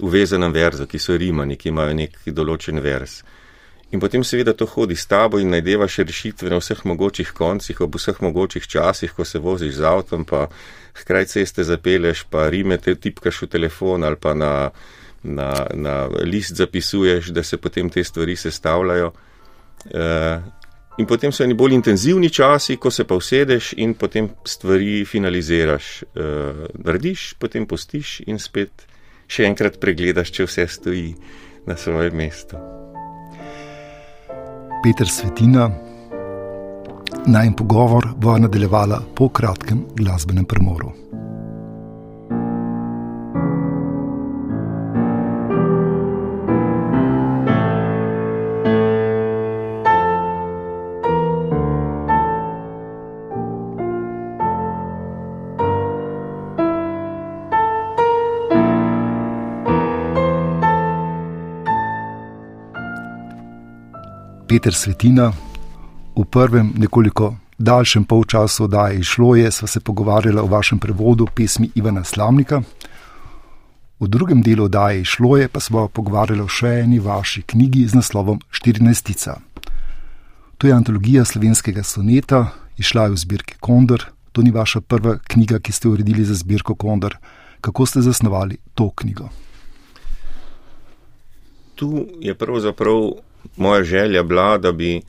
v 0.00 0.10
vezanem 0.10 0.52
verzu, 0.52 0.86
ki 0.86 0.98
so 0.98 1.16
rimani, 1.16 1.56
ki 1.56 1.68
imajo 1.72 1.94
nek 1.96 2.18
določen 2.26 2.80
verz. 2.80 3.22
In 3.92 4.00
potem 4.00 4.24
seveda 4.24 4.54
to 4.56 4.64
hodi 4.66 4.96
s 4.96 5.04
tabo 5.06 5.36
in 5.38 5.50
najdevaš 5.52 5.98
rešitve 6.08 6.48
na 6.48 6.56
vseh 6.62 6.80
mogočih 6.88 7.32
koncih, 7.36 7.80
ob 7.84 7.98
vseh 8.00 8.22
mogočih 8.24 8.64
časih, 8.64 9.12
ko 9.12 9.24
se 9.24 9.38
voziš 9.38 9.74
z 9.76 9.84
avtom, 9.84 10.24
pa 10.24 10.46
hkraj 10.96 11.28
ceste 11.34 11.64
zapeleš, 11.64 12.24
pa 12.30 12.48
rime 12.48 12.78
te 12.80 12.94
tipkaš 12.96 13.42
v 13.44 13.50
telefon 13.52 14.04
ali 14.08 14.16
pa 14.16 14.32
na, 14.32 14.70
na, 15.22 15.66
na 15.74 16.08
list 16.24 16.56
zapisuješ, 16.56 17.34
da 17.36 17.44
se 17.44 17.60
potem 17.60 17.90
te 17.90 18.04
stvari 18.04 18.36
sestavljajo. 18.36 19.12
Uh, 19.86 20.42
in 20.98 21.06
potem 21.06 21.32
so 21.32 21.44
eni 21.44 21.56
bolj 21.58 21.74
intenzivni 21.74 22.30
časi, 22.30 22.76
ko 22.76 22.90
se 22.90 23.04
pa 23.04 23.18
usedeš 23.18 23.72
in 23.82 23.94
potem 23.94 24.30
stvari 24.44 25.04
finaliziraš. 25.08 25.92
Uh, 26.14 26.66
narediš, 26.84 27.32
potem 27.38 27.66
postiš 27.66 28.20
in 28.26 28.38
spet 28.38 28.86
še 29.26 29.46
enkrat 29.48 29.80
pregledaš, 29.80 30.32
če 30.34 30.46
vse 30.46 30.68
stoji 30.68 31.08
na 31.66 31.76
svojem 31.78 32.16
mestu. 32.16 32.60
Peter 34.82 35.06
Svetina, 35.06 35.68
naj 37.26 37.52
pogovor 37.56 38.08
bo 38.18 38.34
nadaljevala 38.38 39.02
po 39.14 39.28
kratkem 39.28 39.86
glasbenem 39.94 40.44
premoru. 40.44 41.11
Peter 64.52 64.74
Svetina. 64.74 65.32
V 66.12 66.24
prvem, 66.28 66.74
nekoliko 66.76 67.36
daljšem 67.58 68.04
polčasu 68.04 68.64
oddaje 68.64 68.98
išlo 69.00 69.36
je, 69.36 69.50
sva 69.50 69.68
se 69.68 69.80
pogovarjala 69.80 70.42
o 70.42 70.46
vašem 70.46 70.78
prevodu 70.78 71.26
pesmi 71.34 71.70
Ivana 71.74 72.04
Slamnika. 72.04 72.60
V 74.00 74.08
drugem 74.08 74.42
delu 74.42 74.64
oddaje 74.64 75.00
išlo 75.00 75.38
je, 75.40 75.48
pa 75.48 75.60
sva 75.60 75.86
pogovarjala 75.88 76.44
o 76.44 76.52
še 76.52 76.74
eni 76.82 77.00
vaši 77.00 77.46
knjigi 77.48 77.86
z 77.88 77.96
naslovom 77.96 78.42
14. 78.52 79.32
To 80.58 80.66
je 80.68 80.76
antologija 80.76 81.24
slovenskega 81.24 81.82
soneta, 81.82 82.44
išla 82.76 83.08
je 83.08 83.16
v 83.16 83.24
zbirki 83.24 83.56
Kondor. 83.56 84.04
To 84.36 84.44
ni 84.44 84.52
vaša 84.52 84.84
prva 84.84 85.16
knjiga, 85.16 85.64
ki 85.64 85.72
ste 85.72 85.88
uredili 85.88 86.28
za 86.28 86.36
zbirko 86.36 86.74
Kondor. 86.74 87.16
Kako 87.60 87.86
ste 87.86 88.04
zasnovali 88.04 88.60
to 88.74 88.90
knjigo? 88.90 89.32
Tu 91.74 92.06
je 92.20 92.34
pravzaprav 92.34 93.31
moja 93.56 93.82
želja 93.82 94.22
bila, 94.22 94.58
da 94.58 94.72
bi 94.72 95.02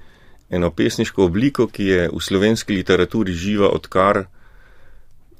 eno 0.49 0.71
pesniško 0.71 1.25
obliko, 1.25 1.67
ki 1.67 1.85
je 1.85 2.09
v 2.13 2.21
slovenski 2.21 2.73
literaturi 2.73 3.33
živa, 3.33 3.69
odkar 3.69 4.25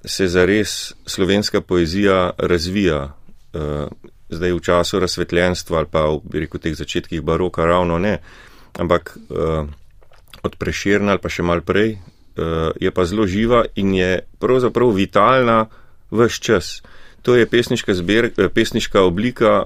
se 0.06 0.27
zares 0.27 0.93
slovenska 1.06 1.62
poezija 1.62 2.32
razvija, 2.38 3.13
uh, 3.53 3.88
zdaj 4.29 4.51
v 4.51 4.60
času 4.60 4.99
razsvetljenstva 4.99 5.77
ali 5.77 5.88
pa 5.91 6.06
v 6.10 6.41
rekel, 6.41 6.60
teh 6.60 6.75
začetkih 6.75 7.21
baroka, 7.21 7.65
ravno 7.65 7.99
ne, 7.99 8.17
ampak 8.79 9.17
uh, 9.29 9.69
od 10.43 10.56
preširna 10.58 11.13
ali 11.13 11.21
pa 11.21 11.29
še 11.29 11.45
mal 11.45 11.62
prej, 11.62 11.95
uh, 11.97 12.73
je 12.82 12.91
pa 12.91 13.06
zelo 13.06 13.27
živa 13.27 13.63
in 13.75 13.93
je 13.93 14.19
pravzaprav 14.39 14.91
vitalna 14.97 15.65
vse 16.12 16.41
čas. 16.41 16.82
To 17.23 17.38
je 17.38 17.45
pesniška, 17.47 17.93
zber, 17.95 18.34
pesniška 18.51 18.99
oblika, 19.01 19.63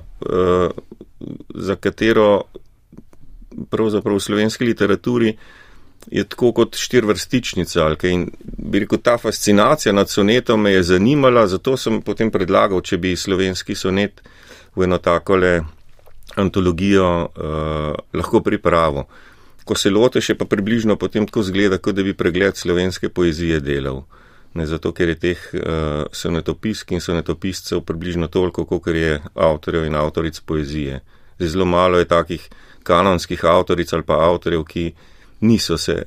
za 1.56 1.76
katero 1.76 2.44
pravzaprav 3.70 4.16
v 4.16 4.24
slovenski 4.24 4.66
literaturi 4.66 5.38
je 6.12 6.24
tako 6.24 6.52
kot 6.52 6.76
štirvrstičnica. 6.76 7.90
In 8.04 8.30
bi 8.42 8.80
rekel, 8.80 9.00
ta 9.04 9.18
fascinacija 9.18 9.94
nad 9.94 10.10
sonetom 10.10 10.62
me 10.62 10.72
je 10.72 10.84
zanimala, 10.84 11.48
zato 11.48 11.78
sem 11.78 12.02
potem 12.02 12.32
predlagal, 12.32 12.82
če 12.82 12.98
bi 12.98 13.16
slovenski 13.16 13.76
sonet 13.76 14.22
v 14.76 14.84
eno 14.84 14.98
takole 14.98 15.62
antologijo 16.36 17.08
uh, 17.26 17.96
lahko 18.14 18.42
pripravil. 18.42 19.04
Ko 19.68 19.76
se 19.76 19.90
loteš, 19.90 20.30
je 20.30 20.38
pa 20.38 20.46
približno 20.46 20.96
potem 20.96 21.26
tako 21.28 21.44
zgleda, 21.44 21.78
kot 21.78 21.96
da 21.96 22.04
bi 22.04 22.14
pregled 22.14 22.56
slovenske 22.56 23.10
poezije 23.10 23.60
delal. 23.60 24.06
Ne 24.56 24.66
zato, 24.66 24.94
ker 24.96 25.10
je 25.10 25.20
teh 25.20 25.42
uh, 25.54 26.06
sonetopisk 26.12 26.92
in 26.92 27.04
sonetopiscev 27.04 27.82
približno 27.84 28.28
toliko, 28.32 28.66
kot 28.66 28.88
je 28.88 29.20
avtorjev 29.36 29.86
in 29.86 29.96
avtoric 29.96 30.40
poezije. 30.40 31.02
Zelo 31.40 31.66
malo 31.66 32.00
je 32.00 32.08
takih 32.08 32.48
kanonskih 32.88 33.46
avtoric 33.46 33.94
ali 33.94 34.06
pa 34.08 34.22
avtorjev, 34.30 34.64
ki 34.64 34.86
niso 35.42 35.78
se 35.78 36.04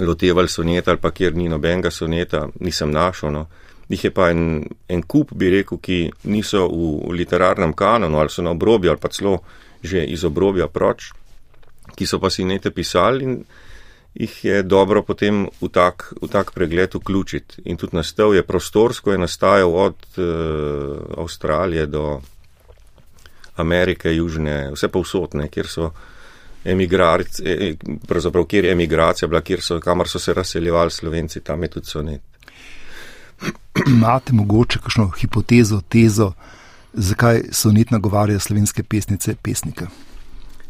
lotevali 0.00 0.48
soneta 0.48 0.92
ali 0.92 1.00
pa 1.02 1.10
kjer 1.10 1.36
ni 1.36 1.48
nobenega 1.48 1.90
soneta, 1.90 2.46
nisem 2.60 2.90
našel. 2.94 3.32
No. 3.32 3.46
Njih 3.88 4.04
je 4.04 4.10
pa 4.14 4.30
en, 4.30 4.66
en 4.88 5.02
kup, 5.02 5.32
bi 5.32 5.50
rekel, 5.50 5.80
ki 5.80 6.00
niso 6.28 6.66
v, 6.68 7.14
literarnem 7.16 7.72
kanonu 7.72 8.20
ali 8.20 8.30
so 8.30 8.44
na 8.44 8.52
obrobju 8.52 8.90
ali 8.90 9.00
pa 9.00 9.08
celo 9.08 9.38
že 9.82 10.02
iz 10.04 10.24
obrobja 10.26 10.66
proč, 10.66 11.12
ki 11.94 12.06
so 12.06 12.18
pa 12.18 12.30
sonete 12.30 12.70
pisali 12.74 13.24
in 13.24 13.34
jih 14.18 14.44
je 14.44 14.62
dobro 14.62 15.04
potem 15.06 15.46
v 15.60 15.68
tak, 15.70 16.12
v 16.22 16.26
tak 16.26 16.50
pregled 16.52 16.94
vključiti. 16.94 17.62
In 17.70 17.76
tudi 17.76 17.96
nastav 17.96 18.34
je 18.34 18.42
prostorsko, 18.42 19.12
je 19.12 19.18
nastajal 19.18 19.70
od 19.74 19.94
uh, 20.18 21.22
Avstralije 21.22 21.86
do 21.86 22.20
Amerike, 23.58 24.14
Južne, 24.14 24.70
vse 24.72 24.88
povsotne, 24.88 25.48
kjer 25.48 25.66
so 25.66 25.90
emigracije, 26.64 27.54
e, 27.70 27.74
pravzaprav 28.06 28.44
kjer 28.44 28.64
je 28.64 28.72
emigracija 28.72 29.28
bila, 29.28 29.40
kjer 29.40 29.62
so, 29.62 29.80
kamor 29.80 30.08
so 30.08 30.18
se 30.18 30.34
razseljevali 30.34 30.90
slovenci, 30.90 31.40
tam 31.40 31.62
je 31.62 31.68
tudi 31.68 31.86
sonet. 31.86 32.20
Imate 33.94 34.32
mogoče 34.32 34.78
kakšno 34.78 35.10
hipotezo, 35.20 35.80
tezo, 35.88 36.32
zakaj 36.92 37.42
sonet 37.52 37.90
nagovarja 37.90 38.38
slovenske 38.38 38.82
pesnice, 38.82 39.34
pesnike? 39.42 39.86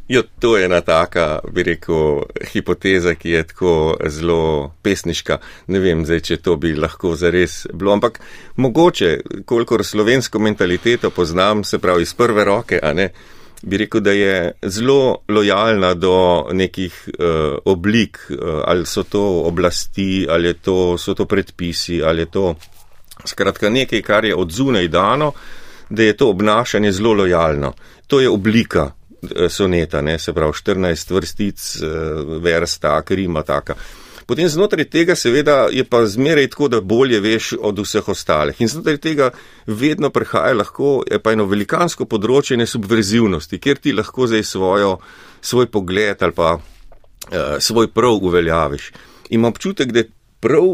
Jo, 0.08 0.22
to 0.40 0.56
je 0.56 0.64
ena 0.64 0.80
taka, 0.80 1.38
bi 1.52 1.62
rekel, 1.62 2.22
hipoteza, 2.52 3.12
ki 3.14 3.30
je 3.30 3.42
tako 3.50 3.72
zelo 4.08 4.70
pesniška. 4.82 5.36
Ne 5.68 5.82
vem, 5.84 6.06
zdaj, 6.08 6.22
če 6.24 6.38
to 6.40 6.54
bi 6.56 6.72
lahko 6.72 7.12
zares 7.12 7.66
bilo, 7.74 7.92
ampak 7.92 8.16
mogoče, 8.56 9.10
kolikor 9.44 9.84
slovensko 9.84 10.40
mentaliteto 10.40 11.10
poznam, 11.12 11.60
se 11.64 11.78
pravi 11.78 12.08
iz 12.08 12.16
prve 12.16 12.48
roke, 12.48 12.80
a 12.82 12.94
ne, 12.96 13.10
bi 13.62 13.84
rekel, 13.84 14.00
da 14.00 14.16
je 14.16 14.34
zelo 14.64 15.26
lojalna 15.28 15.92
do 15.94 16.16
nekih 16.56 16.96
uh, 17.12 17.60
oblik, 17.68 18.24
uh, 18.32 18.62
ali 18.64 18.88
so 18.88 19.04
to 19.04 19.26
oblasti, 19.44 20.24
ali 20.30 20.54
to, 20.54 20.96
so 20.96 21.12
to 21.14 21.28
predpisi, 21.28 22.00
ali 22.02 22.24
je 22.24 22.32
to 22.32 22.54
skratka 23.28 23.68
nekaj, 23.68 24.02
kar 24.02 24.24
je 24.24 24.34
od 24.34 24.56
zunaj 24.56 24.88
dano, 24.88 25.34
da 25.90 26.02
je 26.02 26.16
to 26.16 26.30
obnašanje 26.30 26.92
zelo 26.92 27.12
lojalno. 27.12 27.74
To 28.06 28.20
je 28.20 28.28
oblika 28.28 28.94
soneta, 29.48 30.02
ne, 30.02 30.18
se 30.18 30.32
pravi 30.32 30.52
14 30.52 31.14
vrstic, 31.14 31.64
uh, 31.82 32.36
versta, 32.42 33.02
krima 33.02 33.42
taka. 33.42 33.74
Potem 34.28 34.48
znotraj 34.48 34.84
tega 34.92 35.14
seveda 35.16 35.70
je 35.72 35.84
pa 35.88 36.02
zmeraj 36.06 36.50
tako, 36.52 36.68
da 36.68 36.80
bolje 36.80 37.20
veš 37.20 37.54
od 37.64 37.78
vseh 37.80 38.08
ostalih. 38.08 38.60
In 38.60 38.68
znotraj 38.68 38.98
tega 39.00 39.30
vedno 39.66 40.10
prihaja 40.12 40.52
lahko, 40.54 40.90
pa 41.22 41.32
eno 41.32 41.46
velikansko 41.48 42.04
področje 42.04 42.58
nesubverzivnosti, 42.60 43.56
kjer 43.58 43.80
ti 43.80 43.96
lahko 43.96 44.28
zdaj 44.28 44.44
svojo, 44.44 44.98
svoj 45.40 45.70
pogled 45.72 46.22
ali 46.22 46.36
pa 46.36 46.58
uh, 46.58 47.56
svoj 47.58 47.88
prav 47.88 48.20
uveljaviš. 48.20 48.92
Imam 49.32 49.56
občutek, 49.56 49.96
da 49.96 50.04
prav 50.40 50.68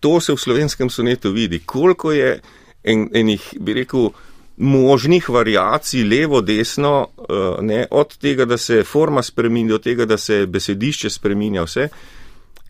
to 0.00 0.20
se 0.20 0.36
v 0.36 0.44
slovenskem 0.44 0.90
sonetu 0.90 1.32
vidi, 1.32 1.62
koliko 1.64 2.12
je 2.12 2.40
en, 2.84 3.08
enih, 3.14 3.54
bi 3.60 3.74
rekel, 3.80 4.10
možnih 4.58 5.28
variacij 5.28 6.04
levo, 6.04 6.40
desno, 6.40 7.08
uh, 7.16 7.64
ne, 7.64 7.86
od 7.90 8.16
tega, 8.18 8.44
da 8.44 8.58
se 8.58 8.84
forma 8.84 9.22
spreminja, 9.22 9.68
do 9.68 9.78
tega, 9.78 10.04
da 10.04 10.18
se 10.18 10.46
besedišče 10.46 11.10
spreminja, 11.10 11.62
vse 11.62 11.88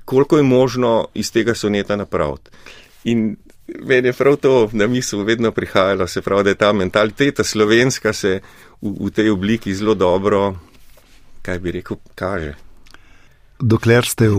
koliko 0.09 0.37
je 0.37 0.43
možno 0.43 1.09
iz 1.15 1.33
tega 1.33 1.55
soneta 1.55 1.97
napraviti. 1.97 2.51
In 3.05 3.37
meni 3.85 4.09
je 4.09 4.13
prav 4.13 4.37
to 4.37 4.71
na 4.73 4.87
misel 4.87 5.21
vedno 5.25 5.53
prihajalo, 5.53 6.07
se 6.07 6.23
pravi, 6.23 6.45
da 6.45 6.51
je 6.51 6.55
ta 6.55 6.73
mentaliteta 6.73 7.45
slovenska 7.45 8.13
se 8.13 8.41
v, 8.81 8.95
v 9.01 9.11
tej 9.11 9.31
obliki 9.31 9.75
zelo 9.75 9.95
dobro, 9.95 10.57
kaj 11.43 11.59
bi 11.59 11.73
rekel, 11.77 12.01
kaže. 12.15 12.55
Dokler 13.61 14.09
ste 14.09 14.31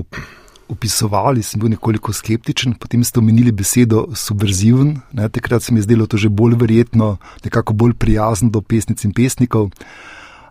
opisovali, 0.70 1.44
sem 1.44 1.60
bil 1.60 1.74
nekoliko 1.74 2.14
skeptičen, 2.14 2.76
potem 2.80 3.04
ste 3.04 3.20
omenili 3.20 3.52
besedo 3.52 4.08
subverziven, 4.16 4.96
ne, 5.14 5.30
takrat 5.30 5.64
se 5.64 5.74
mi 5.74 5.80
je 5.80 5.88
zdelo 5.90 6.08
to 6.08 6.18
že 6.18 6.30
bolj 6.30 6.56
verjetno, 6.60 7.18
nekako 7.44 7.74
bolj 7.74 7.94
prijazno 7.94 8.50
do 8.50 8.62
pesnic 8.62 9.04
in 9.04 9.14
pesnikov. 9.14 9.72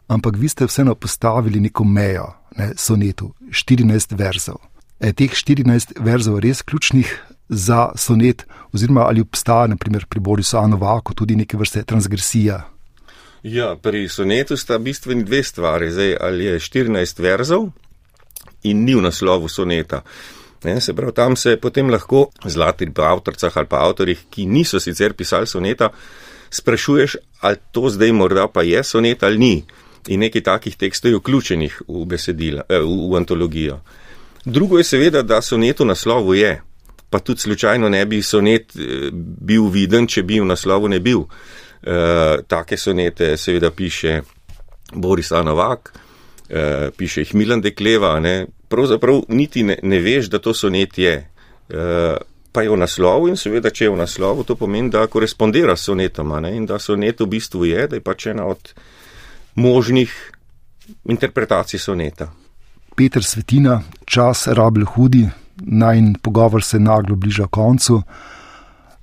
Ampak 0.08 0.36
vi 0.36 0.48
ste 0.48 0.66
vseeno 0.66 0.94
postavili 0.94 1.60
neko 1.60 1.84
mejo, 1.84 2.32
ne, 2.56 2.72
sonetu, 2.76 3.32
14 3.50 4.16
verzov 4.16 4.58
je 5.00 5.12
teh 5.12 5.30
14 5.30 5.98
verzov 6.02 6.40
res 6.42 6.62
ključnih 6.62 7.10
za 7.48 7.92
sonet, 7.96 8.44
oziroma 8.72 9.06
ali 9.06 9.20
obstaja 9.20 9.66
naprimer, 9.66 10.06
pri 10.06 10.20
Borisu 10.20 10.58
Anovaku 10.58 11.14
tudi 11.14 11.36
neke 11.36 11.56
vrste 11.56 11.82
transgresija? 11.82 12.60
Ja, 13.42 13.76
pri 13.82 14.08
sonetu 14.08 14.56
sta 14.56 14.78
bistveni 14.78 15.24
dve 15.24 15.42
stvari. 15.42 15.90
Zdaj, 15.90 16.16
ali 16.20 16.44
je 16.44 16.58
14 16.58 17.22
verzov 17.22 17.70
in 18.62 18.84
ni 18.84 18.94
v 18.94 19.02
naslovu 19.02 19.48
soneta. 19.48 20.02
Ne, 20.64 20.80
se 20.80 20.92
pravi, 20.94 21.12
tam 21.14 21.36
se 21.36 21.56
potem 21.56 21.90
lahko 21.90 22.28
zlati 22.44 22.90
po 22.90 23.02
avtorcah 23.02 23.56
ali 23.56 23.66
pa 23.66 23.84
avtorjih, 23.86 24.24
ki 24.30 24.46
niso 24.46 24.80
sicer 24.80 25.14
pisali 25.14 25.46
soneta, 25.46 25.90
sprašuješ, 26.50 27.16
ali 27.40 27.56
to 27.72 27.90
zdaj 27.90 28.12
morda 28.12 28.48
pa 28.48 28.62
je 28.62 28.82
sonet 28.84 29.22
ali 29.22 29.38
ni. 29.38 29.64
In 30.08 30.20
nekaj 30.20 30.42
takih 30.42 30.76
tekstov 30.76 31.12
je 31.12 31.18
vključenih 31.18 31.82
v 31.88 32.04
besedila, 32.08 32.64
eh, 32.68 32.80
v, 32.80 33.12
v 33.12 33.16
antologijo. 33.16 33.80
Drugo 34.44 34.78
je 34.78 34.84
seveda, 34.84 35.22
da 35.22 35.42
sonet 35.42 35.80
v 35.80 35.84
naslovu 35.84 36.34
je, 36.34 36.60
pa 37.10 37.18
tudi 37.18 37.40
slučajno 37.40 37.88
ne 37.88 38.06
bi 38.06 38.22
sonet 38.22 38.76
eh, 38.76 39.10
bil 39.12 39.68
viden, 39.70 40.06
če 40.06 40.22
bi 40.22 40.40
v 40.40 40.48
naslovu 40.48 40.88
ne 40.88 41.00
bil. 41.00 41.26
E, 41.82 42.42
take 42.46 42.76
sonete 42.76 43.36
seveda 43.36 43.70
piše 43.70 44.22
Boris 44.94 45.32
Anovak, 45.32 45.92
e, 46.48 46.90
piše 46.96 47.20
jih 47.20 47.34
Milan 47.34 47.60
Dekleva, 47.60 48.20
ne? 48.20 48.46
pravzaprav 48.68 49.22
niti 49.28 49.62
ne, 49.62 49.78
ne 49.82 50.00
veš, 50.00 50.28
da 50.28 50.38
to 50.38 50.54
sonet 50.54 50.98
je. 50.98 51.14
E, 51.68 52.16
pa 52.52 52.62
je 52.62 52.70
v 52.70 52.76
naslovu 52.80 53.28
in 53.28 53.36
seveda, 53.36 53.70
če 53.70 53.84
je 53.84 53.92
v 53.92 54.00
naslovu, 54.00 54.44
to 54.44 54.56
pomeni, 54.56 54.90
da 54.90 55.06
korespondira 55.06 55.76
s 55.76 55.88
sonetoma 55.90 56.40
ne? 56.40 56.56
in 56.56 56.66
da 56.66 56.78
sonet 56.78 57.20
v 57.20 57.28
bistvu 57.36 57.68
je, 57.68 57.86
da 57.88 57.96
je 57.96 58.04
pač 58.04 58.26
ena 58.32 58.46
od 58.48 58.72
možnih 59.54 60.14
interpretacij 61.04 61.80
soneta. 61.80 62.30
Peter 62.96 63.24
Svetina, 63.24 63.82
čas 64.04 64.46
rabl 64.46 64.84
hudi, 64.84 65.28
naj 65.62 65.98
in 65.98 66.14
pogovor 66.22 66.62
se 66.62 66.80
naglo 66.80 67.16
bliža 67.16 67.46
koncu. 67.46 68.02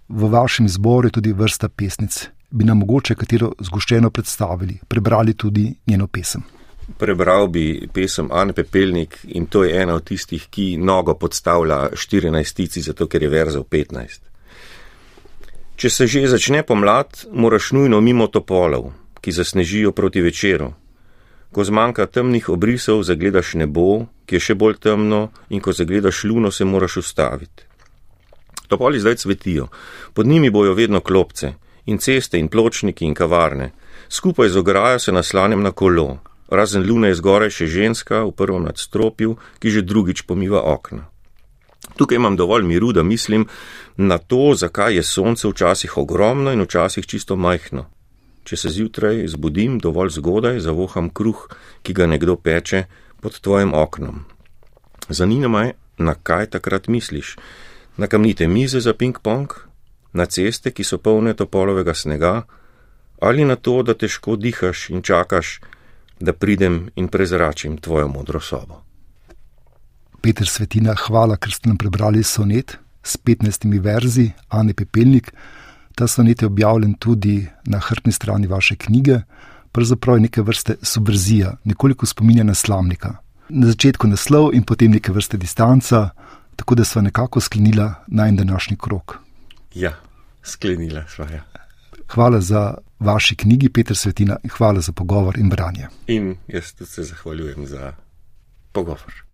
V 0.10 0.30
vašem 0.30 0.66
izboru 0.66 1.08
je 1.08 1.12
tudi 1.12 1.34
vrsta 1.34 1.70
pesnic. 1.70 2.28
Bi 2.52 2.64
nam 2.64 2.84
mogoče 2.84 3.16
katero 3.16 3.54
zgoščeno 3.60 4.10
predstavili, 4.10 4.80
prebrali 4.88 5.34
tudi 5.34 5.74
njeno 5.88 6.08
pesem. 6.08 6.44
Prebral 6.86 7.48
bi 7.48 7.88
pesem 7.94 8.30
Anne 8.32 8.54
Pepelnik 8.54 9.18
in 9.34 9.48
to 9.48 9.64
je 9.64 9.82
ena 9.82 9.96
od 9.96 10.04
tistih, 10.04 10.48
ki 10.50 10.78
nogo 10.78 11.16
podstavlja 11.18 11.90
14 11.94 12.56
tici, 12.56 12.82
zato 12.82 13.08
ker 13.08 13.24
je 13.24 13.30
verzal 13.30 13.64
15. 13.64 14.22
Če 15.76 15.90
se 15.90 16.08
že 16.08 16.28
začne 16.28 16.64
pomlad, 16.64 17.26
moraš 17.32 17.72
nujno 17.76 18.02
mimo 18.02 18.28
topolov, 18.28 18.94
ki 19.22 19.32
zasnežijo 19.32 19.92
proti 19.92 20.22
večeru. 20.22 20.72
Ko 21.52 21.64
zmanjka 21.64 22.06
temnih 22.06 22.50
obrisov, 22.50 23.02
zagledaš 23.04 23.56
nebo, 23.60 24.06
ki 24.26 24.38
je 24.38 24.40
še 24.40 24.56
bolj 24.56 24.78
temno, 24.80 25.32
in 25.50 25.60
ko 25.62 25.74
zagledaš 25.74 26.24
luno, 26.24 26.52
se 26.52 26.66
moraš 26.66 26.98
ustaviti. 27.02 27.66
Topoli 28.68 29.00
zdaj 29.00 29.16
cvetijo, 29.16 29.68
pod 30.14 30.28
njimi 30.28 30.50
bojo 30.50 30.74
vedno 30.74 31.02
klopce, 31.02 31.54
in 31.86 31.98
ceste, 31.98 32.40
in 32.40 32.48
pločniki, 32.48 33.06
in 33.06 33.14
kavarne. 33.14 33.72
Skupaj 34.10 34.50
z 34.50 34.58
ograjo 34.58 35.00
se 35.00 35.12
naslanjam 35.12 35.64
na 35.64 35.72
kolo, 35.72 36.20
razen 36.50 36.86
lune 36.88 37.12
je 37.12 37.20
zgoraj 37.20 37.50
še 37.50 37.68
ženska 37.68 38.24
v 38.24 38.32
prvem 38.32 38.66
nadstropju, 38.70 39.38
ki 39.60 39.68
že 39.70 39.82
drugič 39.82 40.26
pomiva 40.28 40.62
okna. 40.62 41.10
Tukaj 41.96 42.16
imam 42.16 42.36
dovolj 42.36 42.64
miru, 42.64 42.92
da 42.92 43.04
mislim 43.04 43.48
na 43.98 44.18
to, 44.18 44.54
zakaj 44.56 44.96
je 44.96 45.04
sonce 45.04 45.48
včasih 45.48 45.98
ogromno 45.98 46.52
in 46.52 46.62
včasih 46.62 47.06
čisto 47.06 47.36
majhno. 47.36 47.86
Če 48.44 48.58
se 48.58 48.70
zjutraj 48.70 49.28
zbudim 49.28 49.80
dovolj 49.80 50.18
zgodaj, 50.18 50.60
zavoham 50.60 51.10
kruh, 51.10 51.48
ki 51.82 51.94
ga 51.94 52.06
nekdo 52.06 52.36
peče 52.36 52.86
pod 53.22 53.40
tvojim 53.40 53.74
oknom. 53.74 54.26
Zanima 55.10 55.48
me, 55.48 55.74
na 55.98 56.14
kaj 56.14 56.50
takrat 56.58 56.88
misliš? 56.88 57.38
Na 57.98 58.08
kamnite 58.08 58.48
mize 58.48 58.80
za 58.80 58.94
ping-pong, 58.94 59.50
na 60.14 60.26
ceste, 60.26 60.72
ki 60.72 60.84
so 60.84 60.98
polne 60.98 61.34
topolovega 61.34 61.94
snega, 61.94 62.44
ali 63.22 63.46
na 63.46 63.56
to, 63.56 63.82
da 63.84 63.94
težko 63.94 64.36
dihaš 64.36 64.90
in 64.90 65.02
čakaš, 65.02 65.60
da 66.20 66.34
pridem 66.34 66.90
in 66.96 67.08
prezračim 67.08 67.78
tvojo 67.78 68.08
modro 68.08 68.40
sobo. 68.40 68.82
Peter 70.22 70.48
Svetina, 70.48 70.96
hvala, 70.98 71.38
ker 71.38 71.54
ste 71.54 71.70
nam 71.70 71.78
prebrali 71.78 72.24
sonet 72.24 72.78
s 73.04 73.18
15 73.18 73.68
verzi 73.82 74.32
Ane 74.50 74.74
Pepelnik. 74.74 75.32
Ta 75.96 76.08
sonet 76.08 76.42
je 76.42 76.48
objavljen 76.48 76.94
tudi 76.94 77.48
na 77.66 77.80
hrbtni 77.80 78.12
strani 78.12 78.48
vaše 78.48 78.76
knjige, 78.76 79.20
pravzaprav 79.72 80.18
je 80.18 80.22
neke 80.22 80.42
vrste 80.42 80.76
subverzija, 80.82 81.58
nekoliko 81.64 82.06
spominja 82.06 82.44
na 82.44 82.54
slamnika. 82.54 83.16
Na 83.50 83.68
začetku 83.68 84.08
naslov 84.08 84.54
in 84.54 84.64
potem 84.64 84.92
neke 84.92 85.12
vrste 85.12 85.38
distanca, 85.38 86.10
tako 86.56 86.76
da 86.76 86.84
sva 86.84 87.02
nekako 87.02 87.40
sklenila 87.40 87.94
naj 88.08 88.32
današnji 88.32 88.78
krok. 88.82 89.20
Ja, 89.74 89.94
sklenila 90.44 91.04
sva. 91.08 91.28
Ja. 91.30 91.44
Hvala 92.08 92.42
za 92.42 92.78
vaši 93.00 93.36
knjigi, 93.36 93.70
Petr 93.70 93.96
Svetina, 93.96 94.38
in 94.44 94.50
hvala 94.50 94.82
za 94.82 94.92
pogovor 94.92 95.38
in 95.40 95.50
branje. 95.50 95.88
In 96.08 96.36
jaz 96.48 96.74
tudi 96.74 96.92
se 96.92 97.04
zahvaljujem 97.04 97.68
za 97.68 97.94
pogovor. 98.72 99.25